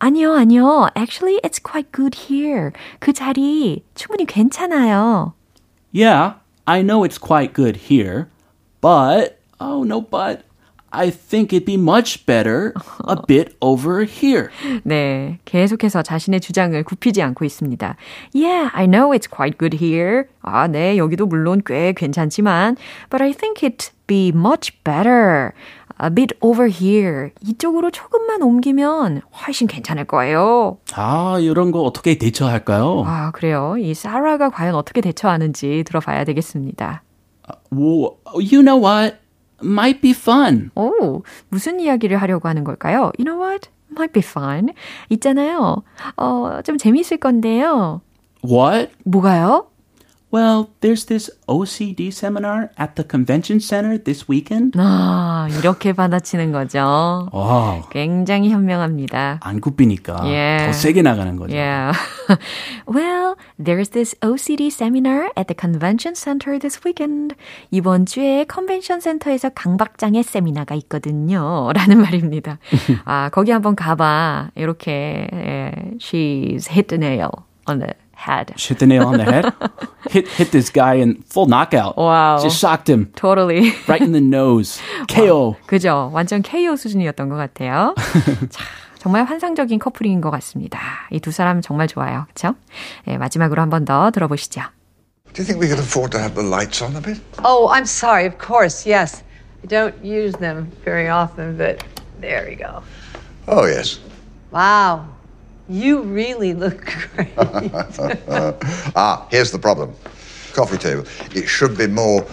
아니요, 0.00 0.34
아니요. 0.34 0.88
Actually, 0.94 1.40
it's 1.42 1.58
quite 1.58 1.90
good 1.90 2.14
here. 2.30 2.72
그 3.00 3.12
자리 3.12 3.82
충분히 3.96 4.24
괜찮아요. 4.24 5.34
Yeah, 5.92 6.34
I 6.66 6.82
know 6.82 7.02
it's 7.02 7.18
quite 7.18 7.54
good 7.54 7.88
here, 7.90 8.28
but, 8.80 9.40
oh, 9.60 9.82
no, 9.82 10.00
but. 10.00 10.44
I 10.90 11.10
think 11.10 11.52
it'd 11.52 11.66
be 11.66 11.76
much 11.76 12.24
better 12.24 12.72
a 13.06 13.16
bit 13.26 13.54
over 13.60 14.04
here. 14.04 14.48
네, 14.84 15.38
계속해서 15.44 16.02
자신의 16.02 16.40
주장을 16.40 16.82
굽히지 16.82 17.20
않고 17.20 17.44
있습니다. 17.44 17.96
Yeah, 18.32 18.70
I 18.72 18.86
know 18.86 19.12
it's 19.12 19.28
quite 19.28 19.58
good 19.58 19.76
here. 19.84 20.24
아, 20.40 20.66
네, 20.66 20.96
여기도 20.96 21.26
물론 21.26 21.60
꽤 21.64 21.92
괜찮지만, 21.92 22.78
but 23.10 23.22
I 23.22 23.34
think 23.34 23.62
it'd 23.62 23.90
be 24.06 24.32
much 24.32 24.72
better 24.82 25.52
A 26.03 26.09
bit 26.13 26.35
over 26.41 26.69
here. 26.69 27.31
이쪽으로 27.41 27.91
조금만 27.91 28.41
옮기면 28.41 29.21
훨씬 29.45 29.67
괜찮을 29.67 30.05
거예요. 30.05 30.77
아, 30.93 31.37
이런 31.39 31.71
거 31.71 31.81
어떻게 31.81 32.17
대처할까요? 32.17 33.03
아, 33.05 33.31
그래요. 33.31 33.75
이 33.77 33.93
사라가 33.93 34.49
과연 34.49 34.75
어떻게 34.75 35.01
대처하는지 35.01 35.83
들어봐야 35.85 36.23
되겠습니다. 36.25 37.03
Well, 37.71 38.17
you 38.35 38.61
know 38.61 38.79
what? 38.83 39.17
might 39.63 40.01
be 40.01 40.11
fun. 40.11 40.71
오, 40.75 41.23
무슨 41.49 41.79
이야기를 41.79 42.17
하려고 42.17 42.47
하는 42.49 42.63
걸까요? 42.63 43.11
You 43.17 43.23
know 43.25 43.39
what? 43.41 43.69
Might 43.91 44.13
be 44.13 44.21
fun. 44.25 44.69
있잖아요. 45.09 45.83
어, 46.17 46.59
좀 46.63 46.77
재밌을 46.77 47.17
건데요. 47.17 48.01
What? 48.43 48.91
뭐가요? 49.05 49.67
Well, 50.33 50.71
there's 50.81 51.05
this 51.05 51.29
OCD 51.47 52.11
seminar 52.11 52.71
at 52.75 52.95
the 52.95 53.03
convention 53.03 53.59
center 53.59 53.99
this 53.99 54.27
weekend. 54.27 54.73
아, 54.79 55.47
이렇게 55.59 55.93
받아치는 55.93 56.51
거죠. 56.51 57.29
와. 57.31 57.87
굉장히 57.91 58.49
현명합니다. 58.49 59.41
안 59.43 59.61
굽히니까 59.61 60.23
yeah. 60.23 60.65
더 60.65 60.73
세게 60.73 61.03
나가는 61.03 61.35
거죠. 61.35 61.55
Yeah. 61.55 61.95
well, 62.87 63.35
there's 63.59 63.89
this 63.89 64.15
OCD 64.23 64.71
seminar 64.71 65.29
at 65.37 65.45
the 65.45 65.55
convention 65.55 66.15
center 66.15 66.57
this 66.57 66.79
weekend. 66.83 67.35
이번 67.69 68.07
주에 68.07 68.45
컨벤션 68.45 69.01
센터에서 69.01 69.49
강박장애 69.49 70.23
세미나가 70.23 70.73
있거든요. 70.73 71.69
라는 71.75 72.01
말입니다. 72.01 72.57
아, 73.05 73.29
거기 73.29 73.51
한번 73.51 73.75
가봐. 73.75 74.49
이렇게, 74.55 75.27
예, 75.31 75.71
she's 75.99 76.71
hit 76.71 76.87
the 76.87 76.97
nail 76.97 77.29
on 77.67 77.77
the 77.77 77.93
head. 78.22 78.52
Hit 78.58 78.78
the 78.78 78.86
nail 78.86 79.06
on 79.06 79.18
the 79.18 79.24
head. 79.24 79.52
hit 80.10 80.26
hit 80.28 80.50
this 80.50 80.70
guy 80.70 80.94
in 80.94 81.22
full 81.22 81.46
knockout. 81.46 81.96
Wow. 81.96 82.38
Just 82.42 82.58
shocked 82.58 82.88
him. 82.88 83.12
Totally. 83.14 83.72
right 83.86 84.00
in 84.02 84.12
the 84.12 84.20
nose. 84.20 84.80
KO. 85.08 85.56
그죠. 85.66 86.10
완전 86.12 86.42
KO 86.42 86.76
수준이었던 86.76 87.28
것 87.28 87.36
같아요. 87.36 87.94
자, 88.50 88.64
정말 88.98 89.24
환상적인 89.24 89.78
커플인 89.78 90.20
것 90.20 90.30
같습니다. 90.30 90.80
이 91.12 91.20
두 91.20 91.30
사람 91.30 91.60
정말 91.62 91.86
좋아요. 91.86 92.26
그렇죠? 92.34 92.56
네, 93.06 93.16
마지막으로 93.18 93.62
한 93.62 93.70
번 93.70 93.84
더 93.84 94.10
들어보시죠. 94.10 94.62
Do 95.34 95.42
you 95.42 95.44
think 95.46 95.60
we 95.60 95.68
could 95.68 95.78
afford 95.78 96.10
to 96.12 96.18
have 96.18 96.34
the 96.34 96.42
lights 96.42 96.82
on 96.82 96.96
a 96.96 97.00
bit? 97.00 97.20
Oh, 97.44 97.68
I'm 97.68 97.84
sorry. 97.86 98.26
Of 98.26 98.38
course, 98.38 98.84
yes. 98.88 99.22
I 99.62 99.66
don't 99.68 99.94
use 100.02 100.34
them 100.38 100.72
very 100.84 101.08
often, 101.08 101.56
but 101.56 101.84
there 102.20 102.46
we 102.48 102.56
go. 102.56 102.82
Oh, 103.46 103.66
yes. 103.66 104.00
Wow. 104.50 105.04
You 105.69 106.01
really 106.01 106.53
look 106.53 106.85
great. 107.15 107.29
ah, 107.37 109.27
here's 109.31 109.51
the 109.51 109.59
problem. 109.59 109.93
Coffee 110.53 110.77
table. 110.77 111.05
It 111.33 111.47
should 111.47 111.77
be 111.77 111.87
more 111.87 112.25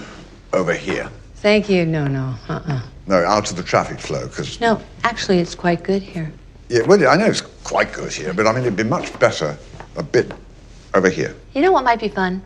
over 0.53 0.75
here. 0.75 1.11
Thank 1.37 1.71
you. 1.71 1.87
No, 1.87 2.07
no. 2.07 2.35
Uh-uh. 2.49 2.83
No, 3.07 3.25
out 3.25 3.51
of 3.51 3.57
the 3.57 3.63
traffic 3.63 3.99
flow, 3.99 4.27
because... 4.29 4.61
No, 4.61 4.81
actually, 5.05 5.39
it's 5.39 5.55
quite 5.55 5.83
good 5.83 6.03
here. 6.03 6.31
Yeah, 6.69 6.83
well, 6.83 7.09
I 7.09 7.17
know 7.17 7.27
it's 7.27 7.41
quite 7.41 7.93
good 7.93 8.13
here, 8.13 8.33
but 8.35 8.47
I 8.47 8.53
mean, 8.53 8.63
it'd 8.63 8.77
be 8.77 8.85
much 8.85 9.19
better 9.19 9.57
a 9.97 10.03
bit 10.03 10.33
over 10.95 11.09
here. 11.09 11.35
You 11.55 11.63
know 11.63 11.73
what 11.73 11.83
might 11.83 11.99
be 11.99 12.09
fun? 12.09 12.43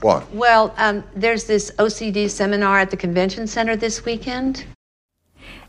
What? 0.00 0.28
Well, 0.32 0.74
um, 0.78 1.04
there's 1.14 1.44
this 1.44 1.70
OCD 1.78 2.28
seminar 2.28 2.80
at 2.80 2.90
the 2.90 2.96
convention 2.96 3.46
center 3.46 3.76
this 3.76 4.04
weekend. 4.04 4.64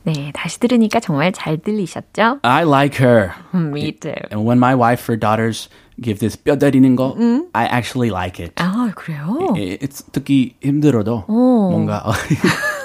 네, 0.04 0.32
다시 0.34 0.60
들으니까 0.60 1.00
정말 1.00 1.32
잘 1.32 1.58
들리셨죠? 1.58 2.40
I 2.42 2.64
like 2.64 3.00
her. 3.06 3.32
Me 3.54 3.92
too. 3.94 4.14
And 4.32 4.46
when 4.46 4.58
my 4.58 4.76
wife 4.76 5.10
or 5.10 5.18
daughters 5.18 5.70
give 6.02 6.20
this 6.20 6.36
뼈 6.38 6.58
때리는 6.58 6.96
거, 6.96 7.16
음? 7.18 7.48
I 7.54 7.66
actually 7.66 8.10
like 8.10 8.44
it. 8.44 8.54
아, 8.62 8.92
그래요? 8.96 9.54
It's 9.56 10.04
듣기 10.12 10.56
힘들어도 10.62 11.26
오. 11.28 11.70
뭔가 11.72 12.04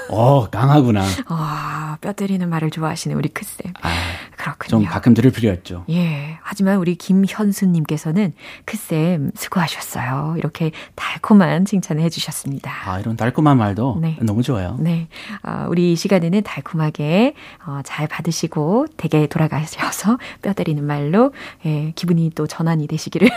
어, 0.09 0.49
강하구나. 0.49 1.03
아, 1.27 1.97
뼈 2.01 2.13
때리는 2.13 2.47
말을 2.47 2.69
좋아하시는 2.71 3.15
우리 3.17 3.29
크쌤. 3.29 3.73
아, 3.81 3.89
그렇군요. 4.39 4.69
좀 4.69 4.85
가끔 4.85 5.13
들을 5.13 5.31
필요 5.31 5.51
있죠. 5.51 5.83
예. 5.89 6.37
하지만 6.41 6.77
우리 6.77 6.95
김현수님께서는 6.95 8.31
크쌤 8.63 9.31
수고하셨어요. 9.35 10.35
이렇게 10.37 10.71
달콤한 10.95 11.65
칭찬을 11.65 12.01
해주셨습니다. 12.03 12.71
아, 12.85 12.99
이런 13.01 13.17
달콤한 13.17 13.57
말도 13.57 13.99
네. 14.01 14.17
너무 14.21 14.41
좋아요. 14.41 14.77
네. 14.79 15.09
아, 15.41 15.67
우리 15.69 15.91
이 15.91 15.95
시간에는 15.97 16.41
달콤하게 16.43 17.33
어, 17.67 17.81
잘 17.83 18.07
받으시고 18.07 18.85
댁에 18.95 19.27
돌아가셔서 19.27 20.17
뼈 20.41 20.53
때리는 20.53 20.85
말로 20.85 21.33
예, 21.65 21.91
기분이 21.95 22.31
또 22.33 22.47
전환이 22.47 22.87
되시기를. 22.87 23.29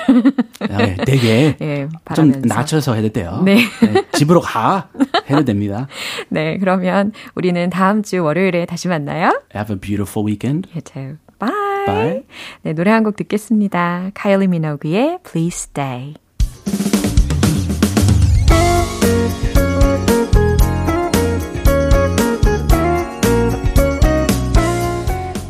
아, 0.71 0.77
네, 0.77 0.97
되게 1.05 1.57
예, 1.61 1.89
좀 2.15 2.31
낮춰서 2.43 2.95
해도 2.95 3.09
돼요. 3.09 3.43
네. 3.45 3.57
네. 3.57 4.05
집으로 4.13 4.41
가 4.41 4.89
해도 5.29 5.45
됩니다. 5.45 5.89
네. 6.29 6.59
그러면 6.59 7.11
우리는 7.35 7.69
다음 7.71 8.05
주 8.05 8.23
월요일에 8.23 8.67
다시 8.67 8.87
만나요. 8.87 9.43
Have 9.53 9.75
a 9.75 9.81
beautiful 9.81 10.25
weekend. 10.25 10.69
Too. 10.93 11.19
Bye. 11.39 11.87
Bye. 11.87 12.23
네, 12.63 12.73
노래 12.75 12.91
한 12.91 13.03
곡 13.05 13.17
듣겠습니다. 13.17 14.11
카일리 14.15 14.47
미노그의 14.47 15.19
Please 15.25 15.69
Stay. 15.71 16.15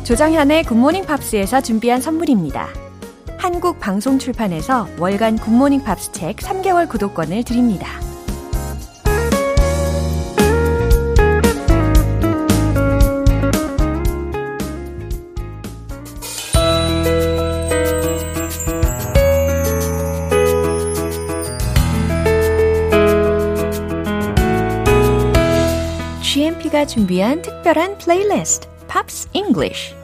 조장현의 0.03 0.63
굿모닝 0.65 1.05
팝스에서 1.05 1.61
준비한 1.61 2.01
선물입니다. 2.01 2.67
한국 3.37 3.79
방송 3.79 4.19
출판에서 4.19 4.87
월간 4.99 5.37
굿모닝 5.37 5.83
팝스 5.83 6.11
책 6.11 6.37
3개월 6.37 6.89
구독권을 6.89 7.43
드립니다. 7.43 7.87
준비한 26.85 27.41
특별한 27.41 27.97
플레이리스트 27.97 28.67
Pops 28.87 29.29
English 29.33 29.95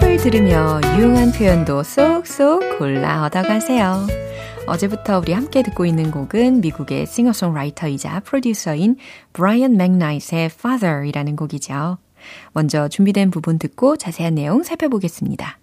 팝을 0.00 0.16
들으며 0.18 0.80
유용한 0.96 1.32
표현도 1.32 1.82
쏙쏙 1.82 2.78
골라 2.78 3.24
얻어가세요. 3.24 4.06
어제부터 4.66 5.20
우리 5.20 5.32
함께 5.32 5.62
듣고 5.62 5.86
있는 5.86 6.10
곡은 6.10 6.60
미국의 6.60 7.06
싱어송라이터이자 7.06 8.20
프로듀서인 8.20 8.96
브라이언 9.32 9.76
맥나이트의 9.76 10.46
Father이라는 10.46 11.36
곡이죠. 11.36 11.98
먼저 12.52 12.88
준비된 12.88 13.30
부분 13.30 13.58
듣고 13.58 13.96
자세한 13.96 14.34
내용 14.34 14.62
살펴보겠습니다. 14.62 15.58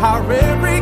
어, 0.00 0.77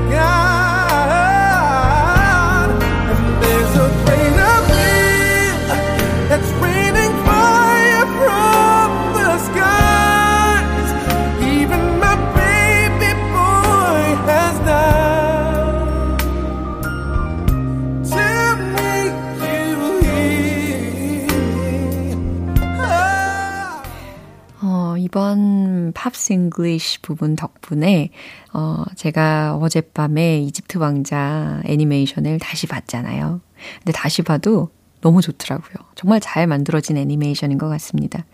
이번 25.86 25.92
Pops 25.92 26.32
English 26.32 27.02
부분 27.02 27.36
덕분에 27.36 28.10
어, 28.52 28.82
제가 28.96 29.56
어젯밤에 29.56 30.40
이집트 30.40 30.78
왕자 30.78 31.62
애니메이션을 31.64 32.40
다시 32.40 32.66
봤잖아요. 32.66 33.40
근데 33.78 33.92
다시 33.92 34.22
봐도 34.22 34.70
너무 35.00 35.20
좋더라고요. 35.20 35.74
정말 35.94 36.18
잘 36.20 36.48
만들어진 36.48 36.96
애니메이션인 36.96 37.58
것 37.58 37.68
같습니다. 37.68 38.24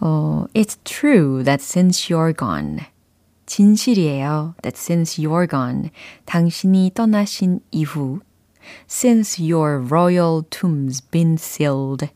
어, 0.00 0.46
It's 0.54 0.78
true 0.84 1.44
that 1.44 1.62
since 1.62 2.08
you're 2.08 2.34
gone. 2.36 2.78
진실이에요. 3.44 4.54
That 4.62 4.78
since 4.78 5.22
you're 5.22 5.50
gone. 5.50 5.90
당신이 6.24 6.92
떠나신 6.94 7.60
이후. 7.70 8.20
Since 8.88 9.42
your 9.42 9.84
royal 9.84 10.42
tomb's 10.48 11.02
been 11.10 11.34
sealed. 11.34 12.08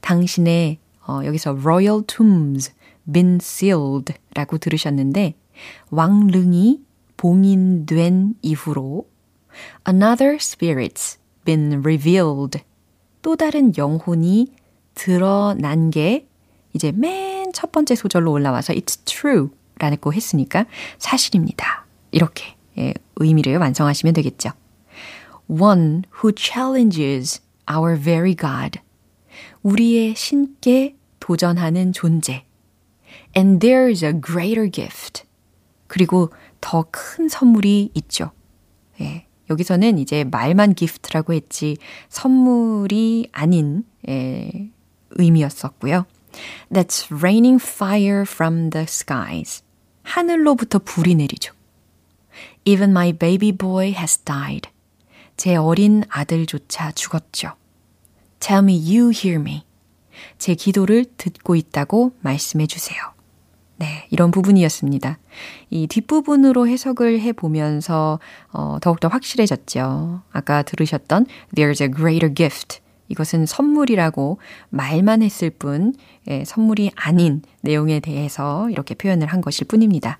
당신의 0.00 0.78
어, 1.06 1.20
여기서 1.24 1.52
royal 1.52 2.02
tombs 2.04 2.72
been 3.10 3.36
sealed 3.36 4.14
라고 4.34 4.58
들으셨는데 4.58 5.34
왕릉이 5.90 6.80
봉인된 7.16 8.34
이후로 8.42 9.08
another 9.88 10.36
spirit's 10.36 11.18
been 11.44 11.80
revealed 11.80 12.60
또 13.22 13.36
다른 13.36 13.72
영혼이 13.76 14.52
드러난 14.94 15.90
게 15.90 16.26
이제 16.74 16.92
맨 16.92 17.38
첫 17.52 17.72
번째 17.72 17.94
소절로 17.94 18.32
올라와서 18.32 18.72
it's 18.72 19.04
true 19.04 19.50
라고 19.78 20.12
했으니까 20.12 20.66
사실입니다. 20.98 21.86
이렇게 22.10 22.56
예, 22.78 22.94
의미를 23.16 23.56
완성하시면 23.58 24.14
되겠죠. 24.14 24.50
One 25.48 26.02
who 26.18 26.32
challenges 26.36 27.40
our 27.70 28.00
very 28.00 28.36
God. 28.36 28.80
우리의 29.62 30.14
신께 30.16 30.96
도전하는 31.20 31.92
존재. 31.92 32.44
And 33.36 33.60
there's 33.60 34.04
a 34.04 34.12
greater 34.12 34.70
gift. 34.70 35.24
그리고 35.86 36.30
더 36.60 36.84
큰 36.90 37.28
선물이 37.28 37.90
있죠. 37.94 38.30
예, 39.00 39.26
여기서는 39.48 39.98
이제 39.98 40.24
말만 40.24 40.74
기프트라고 40.74 41.32
했지 41.32 41.76
선물이 42.08 43.28
아닌 43.32 43.84
예, 44.08 44.70
의미였었고요. 45.10 46.06
That's 46.70 47.10
raining 47.10 47.62
fire 47.62 48.22
from 48.22 48.70
the 48.70 48.84
skies. 48.84 49.62
하늘로부터 50.02 50.78
불이 50.78 51.14
내리죠. 51.14 51.54
Even 52.64 52.90
my 52.90 53.12
baby 53.12 53.52
boy 53.52 53.92
has 53.92 54.18
died. 54.18 54.68
제 55.36 55.56
어린 55.56 56.02
아들조차 56.08 56.92
죽었죠. 56.92 57.52
Tell 58.40 58.62
me 58.62 58.74
you 58.74 59.10
hear 59.10 59.40
me. 59.40 59.64
제 60.36 60.54
기도를 60.54 61.06
듣고 61.16 61.54
있다고 61.56 62.12
말씀해 62.20 62.66
주세요. 62.66 62.98
네, 63.78 64.06
이런 64.10 64.32
부분이었습니다. 64.32 65.18
이 65.70 65.86
뒷부분으로 65.86 66.66
해석을 66.66 67.20
해보면서 67.20 68.18
어, 68.52 68.78
더욱더 68.80 69.06
확실해졌죠. 69.06 70.22
아까 70.32 70.62
들으셨던 70.62 71.26
There's 71.54 71.80
a 71.80 71.90
greater 71.90 72.34
gift. 72.34 72.80
이것은 73.08 73.46
선물이라고 73.46 74.38
말만 74.70 75.22
했을 75.22 75.50
뿐, 75.50 75.94
예, 76.28 76.44
선물이 76.44 76.90
아닌 76.96 77.42
내용에 77.62 78.00
대해서 78.00 78.68
이렇게 78.68 78.94
표현을 78.94 79.28
한 79.28 79.40
것일 79.40 79.66
뿐입니다. 79.68 80.18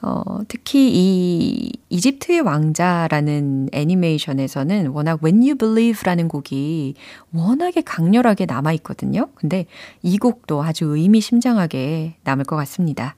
어, 0.00 0.22
특히 0.46 0.90
이 0.92 1.72
이집트의 1.88 2.40
왕자라는 2.40 3.70
애니메이션에서는 3.72 4.88
워낙 4.88 5.18
When 5.22 5.42
You 5.42 5.56
Believe라는 5.56 6.28
곡이 6.28 6.94
워낙에 7.32 7.80
강렬하게 7.80 8.46
남아 8.46 8.72
있거든요. 8.74 9.28
근데 9.34 9.66
이 10.02 10.18
곡도 10.18 10.62
아주 10.62 10.84
의미심장하게 10.96 12.16
남을 12.22 12.44
것 12.44 12.56
같습니다. 12.56 13.16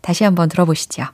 다시 0.00 0.24
한번 0.24 0.48
들어보시죠. 0.48 1.04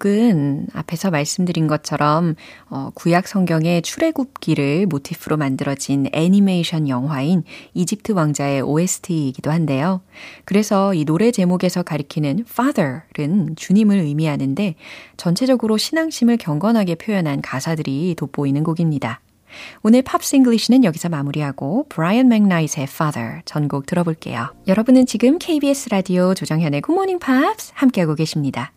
곡은 0.00 0.68
앞에서 0.72 1.10
말씀드린 1.10 1.66
것처럼 1.66 2.34
어, 2.68 2.90
구약 2.94 3.28
성경의 3.28 3.82
출애굽기를 3.82 4.86
모티프로 4.86 5.36
만들어진 5.36 6.08
애니메이션 6.12 6.88
영화인 6.88 7.44
이집트 7.74 8.12
왕자의 8.12 8.62
OST이기도 8.62 9.50
한데요. 9.50 10.00
그래서 10.44 10.94
이 10.94 11.04
노래 11.04 11.30
제목에서 11.30 11.82
가리키는 11.82 12.44
Father은 12.48 13.54
주님을 13.56 13.98
의미하는데 13.98 14.74
전체적으로 15.16 15.76
신앙심을 15.76 16.38
경건하게 16.38 16.96
표현한 16.96 17.42
가사들이 17.42 18.14
돋보이는 18.16 18.64
곡입니다. 18.64 19.20
오늘 19.82 20.02
Pops 20.02 20.36
English는 20.36 20.84
여기서 20.84 21.08
마무리하고 21.08 21.86
브라이언 21.88 22.28
맥나이트의 22.28 22.84
Father 22.84 23.42
전곡 23.44 23.86
들어볼게요. 23.86 24.54
여러분은 24.68 25.06
지금 25.06 25.38
KBS 25.38 25.88
라디오 25.90 26.34
조정현의 26.34 26.82
굿모닝 26.82 27.18
팝스 27.18 27.72
함께하고 27.74 28.14
계십니다. 28.14 28.72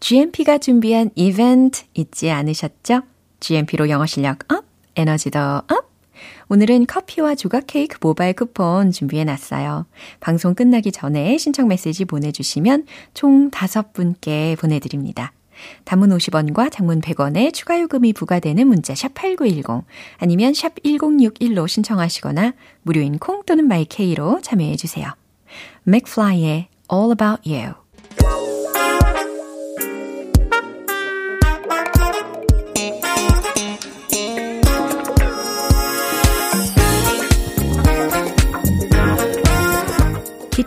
GMP가 0.00 0.58
준비한 0.58 1.10
이벤트 1.14 1.82
잊지 1.94 2.30
않으셨죠? 2.30 3.02
GMP로 3.40 3.88
영어 3.88 4.06
실력 4.06 4.50
up, 4.52 4.64
에너지도 4.96 5.38
up. 5.38 5.90
오늘은 6.48 6.86
커피와 6.86 7.34
조각 7.34 7.64
케이크 7.66 7.96
모바일 8.00 8.34
쿠폰 8.34 8.90
준비해 8.90 9.24
놨어요. 9.24 9.86
방송 10.18 10.54
끝나기 10.54 10.90
전에 10.90 11.38
신청 11.38 11.68
메시지 11.68 12.04
보내주시면 12.04 12.86
총 13.14 13.50
5분께 13.50 14.58
보내드립니다. 14.58 15.32
단문 15.84 16.10
50원과 16.10 16.70
장문 16.72 17.00
100원의 17.00 17.52
추가 17.52 17.80
요금이 17.80 18.14
부과되는 18.14 18.66
문자 18.66 18.94
샵 18.94 19.14
8910 19.14 19.84
아니면 20.18 20.54
샵 20.54 20.74
1061로 20.82 21.68
신청하시거나 21.68 22.54
무료인 22.82 23.18
콩 23.18 23.42
또는 23.44 23.68
마이케이로 23.68 24.40
참여해 24.42 24.76
주세요. 24.76 25.12
맥플라이의 25.84 26.68
All 26.92 27.12
About 27.12 27.48
You 27.48 27.74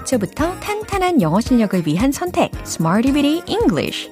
기초부터 0.03 0.59
탄탄한 0.59 1.21
영어 1.21 1.39
실력을 1.39 1.85
위한 1.87 2.11
선택 2.11 2.51
Smarty 2.65 3.13
Bitty 3.13 3.41
English 3.47 4.09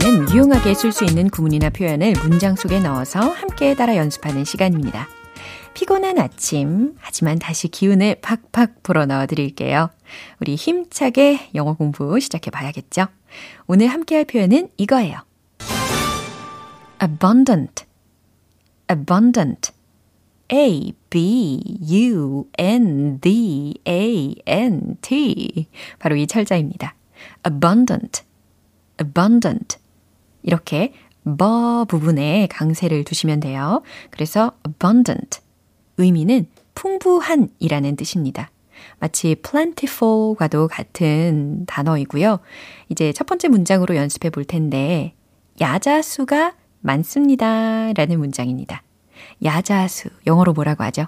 는 0.00 0.30
유용하게 0.30 0.74
쓸 0.74 0.92
수 0.92 1.04
있는 1.04 1.30
구문이나 1.30 1.70
표현을 1.70 2.12
문장 2.22 2.56
속에 2.56 2.78
넣어서 2.80 3.20
함께 3.20 3.74
따라 3.74 3.96
연습하는 3.96 4.44
시간입니다. 4.44 5.08
피곤한 5.72 6.18
아침, 6.18 6.92
하지만 6.98 7.38
다시 7.38 7.68
기운을 7.68 8.16
팍팍 8.20 8.82
불어넣어 8.82 9.26
드릴게요. 9.26 9.88
우리 10.40 10.54
힘차게 10.54 11.50
영어 11.54 11.74
공부 11.74 12.18
시작해 12.20 12.50
봐야겠죠? 12.50 13.06
오늘 13.66 13.88
함께 13.88 14.16
할 14.16 14.24
표현은 14.24 14.68
이거예요. 14.76 15.18
abundant, 17.02 17.84
abundant. 18.90 19.72
A, 20.50 20.94
B, 21.10 21.60
U, 21.90 22.48
N, 22.56 23.20
D, 23.20 23.74
A, 23.86 24.34
N, 24.46 24.96
T. 25.02 25.66
바로 25.98 26.16
이 26.16 26.26
철자입니다. 26.26 26.94
abundant, 27.46 28.22
abundant. 28.98 29.76
이렇게 30.42 30.94
버 31.36 31.84
부분에 31.84 32.46
강세를 32.50 33.04
두시면 33.04 33.40
돼요. 33.40 33.82
그래서 34.10 34.52
abundant. 34.66 35.40
의미는 35.98 36.46
풍부한이라는 36.74 37.96
뜻입니다. 37.96 38.50
마치 39.00 39.34
plentiful과도 39.36 40.68
같은 40.68 41.64
단어이고요. 41.66 42.40
이제 42.88 43.12
첫 43.12 43.26
번째 43.26 43.48
문장으로 43.48 43.96
연습해 43.96 44.30
볼 44.30 44.44
텐데, 44.44 45.14
야자수가 45.60 46.54
많습니다. 46.80 47.92
라는 47.92 48.18
문장입니다. 48.18 48.82
야자수, 49.44 50.08
영어로 50.26 50.52
뭐라고 50.52 50.84
하죠? 50.84 51.06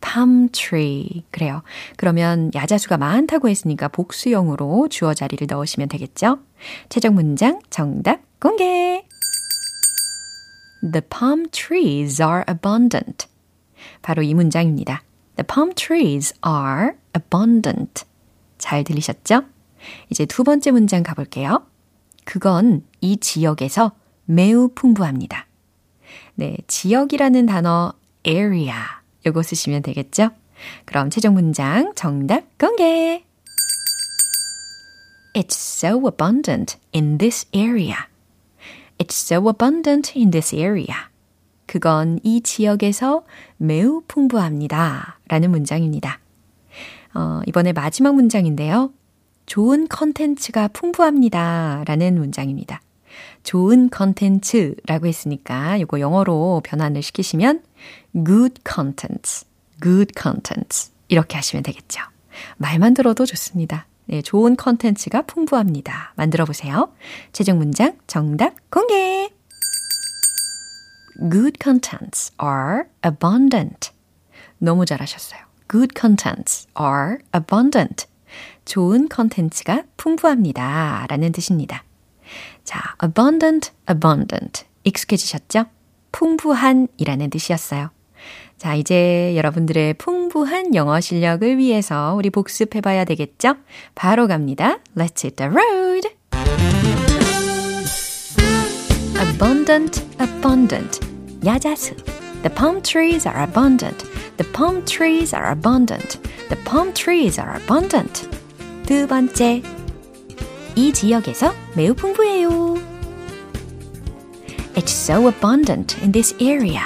palm 0.00 0.48
tree. 0.50 1.24
그래요. 1.30 1.62
그러면 1.96 2.50
야자수가 2.54 2.96
많다고 2.96 3.48
했으니까 3.48 3.88
복수형으로 3.88 4.88
주어 4.88 5.14
자리를 5.14 5.46
넣으시면 5.50 5.88
되겠죠? 5.88 6.38
최종 6.88 7.14
문장 7.14 7.60
정답 7.70 8.20
공개! 8.40 9.04
The 10.82 11.02
palm 11.10 11.48
trees 11.50 12.22
are 12.22 12.44
abundant. 12.48 13.26
바로 14.02 14.22
이 14.22 14.34
문장입니다. 14.34 15.02
The 15.36 15.46
palm 15.46 15.74
trees 15.74 16.34
are 16.46 16.96
abundant. 17.14 18.04
잘 18.58 18.84
들리셨죠? 18.84 19.42
이제 20.10 20.24
두 20.26 20.44
번째 20.44 20.70
문장 20.70 21.02
가볼게요. 21.02 21.64
그건 22.24 22.82
이 23.00 23.18
지역에서 23.18 23.92
매우 24.24 24.68
풍부합니다. 24.74 25.46
네, 26.34 26.56
지역이라는 26.66 27.46
단어 27.46 27.92
area 28.26 28.74
요거 29.24 29.42
쓰시면 29.42 29.82
되겠죠? 29.82 30.30
그럼 30.84 31.10
최종 31.10 31.34
문장 31.34 31.92
정답 31.94 32.44
공개! 32.58 33.24
It's 35.34 35.54
so 35.54 36.06
abundant 36.06 36.78
in 36.94 37.18
this 37.18 37.46
area. 37.54 38.06
It's 38.98 39.14
so 39.14 39.48
abundant 39.48 40.18
in 40.18 40.30
this 40.30 40.54
area. 40.54 40.96
그건 41.66 42.20
이 42.22 42.40
지역에서 42.40 43.24
매우 43.58 44.02
풍부합니다. 44.08 45.15
라는 45.28 45.50
문장입니다. 45.50 46.20
어, 47.14 47.40
이번에 47.46 47.72
마지막 47.72 48.14
문장인데요. 48.14 48.92
좋은 49.46 49.88
컨텐츠가 49.88 50.68
풍부합니다. 50.68 51.84
라는 51.86 52.18
문장입니다. 52.18 52.80
좋은 53.42 53.88
컨텐츠라고 53.90 55.06
했으니까 55.06 55.76
이거 55.76 56.00
영어로 56.00 56.60
변환을 56.64 57.02
시키시면 57.02 57.62
good 58.12 58.60
contents, 58.68 59.46
good 59.82 60.12
contents 60.20 60.92
이렇게 61.08 61.36
하시면 61.36 61.62
되겠죠. 61.62 62.02
말만 62.58 62.94
들어도 62.94 63.24
좋습니다. 63.24 63.86
네, 64.06 64.22
좋은 64.22 64.56
컨텐츠가 64.56 65.22
풍부합니다. 65.22 66.12
만들어 66.16 66.44
보세요. 66.44 66.92
최종 67.32 67.58
문장 67.58 67.96
정답 68.06 68.54
공개! 68.70 69.30
Good 71.18 71.58
contents 71.62 72.32
are 72.42 72.84
abundant. 73.04 73.95
너무 74.58 74.84
잘하셨어요. 74.84 75.40
Good 75.68 75.94
contents 75.98 76.68
are 76.78 77.18
abundant. 77.34 78.06
좋은 78.64 79.08
컨텐츠가 79.08 79.84
풍부합니다. 79.96 81.06
라는 81.08 81.32
뜻입니다. 81.32 81.84
자, 82.64 82.96
abundant, 83.02 83.70
abundant. 83.88 84.64
익숙해지셨죠? 84.84 85.66
풍부한 86.12 86.88
이라는 86.96 87.30
뜻이었어요. 87.30 87.90
자, 88.56 88.74
이제 88.74 89.36
여러분들의 89.36 89.94
풍부한 89.94 90.74
영어 90.74 91.00
실력을 91.00 91.58
위해서 91.58 92.14
우리 92.14 92.30
복습해 92.30 92.80
봐야 92.80 93.04
되겠죠? 93.04 93.56
바로 93.94 94.26
갑니다. 94.26 94.78
Let's 94.96 95.24
hit 95.24 95.36
the 95.36 95.50
road! 95.50 96.08
abundant, 99.18 100.02
abundant. 100.18 101.00
야자수. 101.44 101.94
The 102.43 102.49
palm 102.49 102.81
trees 102.81 103.25
are 103.25 103.43
abundant. 103.43 104.03
The 104.37 104.45
palm 104.45 104.83
trees 104.85 105.33
are 105.33 105.51
abundant. 105.51 106.17
The 106.49 106.57
palm 106.65 106.93
trees 106.93 107.39
are 107.39 107.55
abundant. 107.55 108.27
두 108.85 109.07
번째. 109.07 109.61
이 110.75 110.93
지역에서 110.93 111.53
매우 111.75 111.93
풍부해요. 111.93 112.75
It's 114.75 114.91
so 114.91 115.27
abundant 115.27 115.97
in 116.01 116.11
this 116.11 116.33
area. 116.39 116.81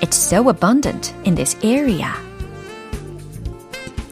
It's 0.00 0.16
so 0.16 0.48
abundant 0.48 1.12
in 1.24 1.34
this 1.34 1.56
area. 1.62 2.14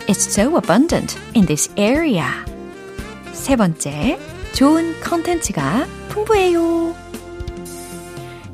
It's 0.08 0.24
so 0.24 0.56
abundant 0.56 1.16
in 1.34 1.46
this 1.46 1.70
area. 1.76 2.26
세 3.32 3.56
번째, 3.56 4.18
좋은 4.52 5.00
컨텐츠가 5.00 5.86
풍부해요. 6.08 6.94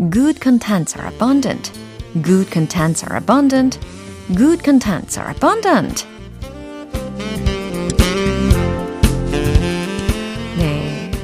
Good 0.09 0.41
contents 0.41 0.97
are 0.97 1.07
abundant. 1.07 1.71
Good 2.21 2.51
contents 2.51 3.03
are 3.03 3.17
abundant. 3.17 3.79
Good 4.35 4.63
contents 4.63 5.19
are 5.19 5.29
abundant. 5.29 6.05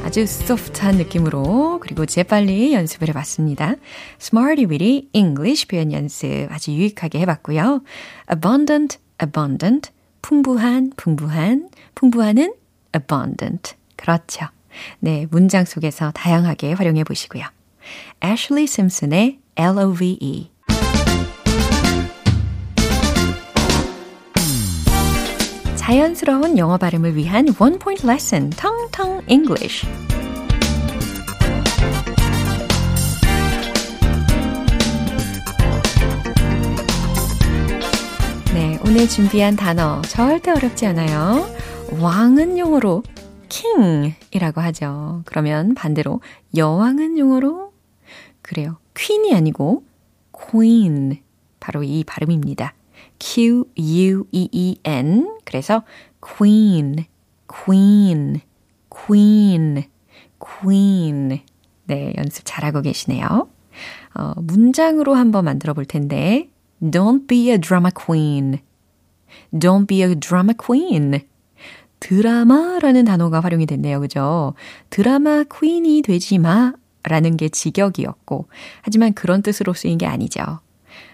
아주 0.10 0.26
소프트한 0.26 0.96
느낌으로 0.96 1.80
그리고 1.82 2.08
재빨리 2.08 2.74
연습을 2.74 3.10
해봤습니다. 3.10 3.76
Smarty 4.20 4.66
Weedy 4.66 5.08
English 5.14 5.68
표현 5.68 5.94
연습 5.94 6.48
아주 6.50 6.72
유익하게 6.72 7.20
해봤고요. 7.20 7.84
Abundant, 8.32 8.98
abundant, 9.22 9.92
풍부한, 10.24 10.94
풍부한, 10.98 11.70
풍부한은 11.94 12.56
abundant. 12.96 13.76
그렇죠. 13.98 14.48
네, 15.00 15.28
문장 15.30 15.66
속에서 15.66 16.10
다양하게 16.10 16.74
활용해 16.74 17.04
보시고요. 17.04 17.44
Ashley 18.24 18.64
Simpson의 18.64 19.40
L-O-V-E 19.56 20.52
자연스러운 25.76 26.60
영어 26.60 26.78
발음을 26.78 27.16
위한 27.16 27.48
원 27.58 27.80
포인트 27.80 28.06
레슨 28.06 28.52
텅텅 28.52 29.22
English. 29.28 29.88
네, 38.54 38.80
오늘 38.86 39.10
준비한 39.10 39.56
단어 39.56 40.00
절대 40.04 40.52
어렵지 40.52 40.86
않아요. 40.86 41.50
왕은 42.00 42.60
용어로 42.60 43.02
king이라고 43.50 44.62
하죠. 44.62 45.24
그러면 45.26 45.74
반대로 45.74 46.22
여왕은 46.56 47.18
용어로 47.18 47.69
그래요. 48.50 48.78
queen이 48.96 49.36
아니고 49.36 49.84
queen 50.32 51.22
바로 51.60 51.84
이 51.84 52.04
발음입니다. 52.04 52.74
Q-U-E-E-N. 53.20 53.78
그래서 55.46 55.84
queen, 56.20 57.06
queen, 57.48 58.42
queen, 58.90 59.84
queen. 60.40 61.42
네, 61.86 62.14
연습 62.18 62.42
잘하고 62.46 62.82
계시네요. 62.82 63.48
어, 64.16 64.34
문장으로 64.38 65.14
한번 65.14 65.46
만들어 65.46 65.76
볼 65.76 65.86
텐데, 65.86 66.50
Don't 66.82 67.28
be 67.28 67.52
a 67.52 67.60
drama 67.60 67.92
queen. 67.94 68.58
Don't 69.54 69.88
be 69.88 70.02
a 70.02 70.16
drama 70.16 70.56
queen. 70.58 71.22
드라마라는 72.00 73.06
단어가 73.06 73.42
활용이 73.42 73.68
됐네요. 73.68 74.00
그죠? 74.00 74.56
드라마 74.90 75.44
퀸이 75.44 76.02
되지 76.02 76.40
마. 76.40 76.74
라는 77.04 77.38
게 77.38 77.50
직역이었고, 77.50 78.48
하지만 78.82 79.14
그런 79.14 79.42
뜻으로 79.42 79.74
쓰인 79.74 79.98
게 79.98 80.06
아니죠. 80.06 80.60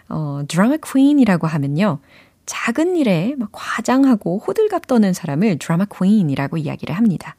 어, 0.10 0.41
드라마 0.48 0.78
퀸이라고 0.78 1.48
하면요. 1.48 2.00
작은 2.45 2.95
일에 2.95 3.36
막 3.38 3.50
과장하고 3.52 4.39
호들갑 4.39 4.88
떠는 4.88 5.13
사람을 5.13 5.58
드라마 5.58 5.86
퀸이라고 5.86 6.58
이야기를 6.58 6.95
합니다. 6.95 7.36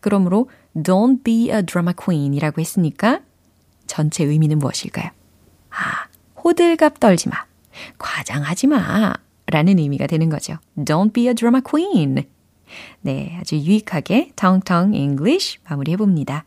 그러므로 0.00 0.48
don't 0.76 1.24
be 1.24 1.50
a 1.50 1.62
drama 1.62 1.92
queen이라고 1.96 2.60
했으니까 2.60 3.20
전체 3.86 4.24
의미는 4.24 4.58
무엇일까요? 4.58 5.10
아, 5.70 6.06
호들갑 6.42 7.00
떨지 7.00 7.28
마. 7.28 7.36
과장하지 7.98 8.68
마. 8.68 9.14
라는 9.46 9.78
의미가 9.78 10.06
되는 10.06 10.30
거죠. 10.30 10.56
Don't 10.76 11.12
be 11.12 11.28
a 11.28 11.34
drama 11.34 11.60
queen. 11.60 12.24
네, 13.02 13.36
아주 13.40 13.56
유익하게 13.56 14.32
텅텅 14.36 14.94
English 14.94 15.58
마무리해 15.68 15.96
봅니다. 15.96 16.44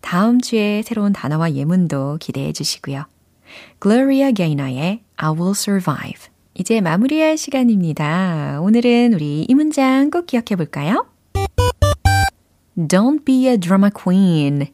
다음 0.00 0.40
주에 0.40 0.82
새로운 0.82 1.12
단어와 1.12 1.54
예문도 1.54 2.18
기대해 2.20 2.52
주시고요. 2.52 3.04
Gloria 3.82 4.32
Gaynor의 4.32 5.00
I 5.16 5.30
Will 5.30 5.52
Survive. 5.52 6.30
이제 6.54 6.80
마무리할 6.80 7.36
시간입니다. 7.36 8.60
오늘은 8.60 9.14
우리 9.14 9.46
이 9.48 9.54
문장 9.54 10.10
꼭 10.10 10.26
기억해 10.26 10.56
볼까요? 10.56 11.06
Don't 12.76 13.24
be 13.24 13.48
a 13.48 13.58
drama 13.58 13.90
queen. 13.90 14.66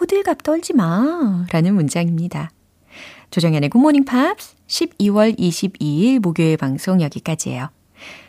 호들갑 0.00 0.42
떨지 0.42 0.74
마. 0.74 1.46
라는 1.50 1.74
문장입니다. 1.74 2.50
조정현의 3.30 3.68
굿모닝 3.70 4.04
팝스 4.04 4.56
12월 4.66 5.38
22일 5.38 6.20
목요일 6.20 6.56
방송 6.56 7.00
여기까지예요. 7.00 7.68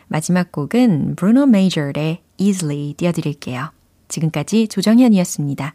마지막 0.08 0.52
곡은 0.52 1.14
브루노 1.16 1.46
메이저의 1.46 2.20
Easily 2.38 2.94
띄워드릴게요. 2.94 3.70
지금까지 4.08 4.68
조정현이었습니다. 4.68 5.74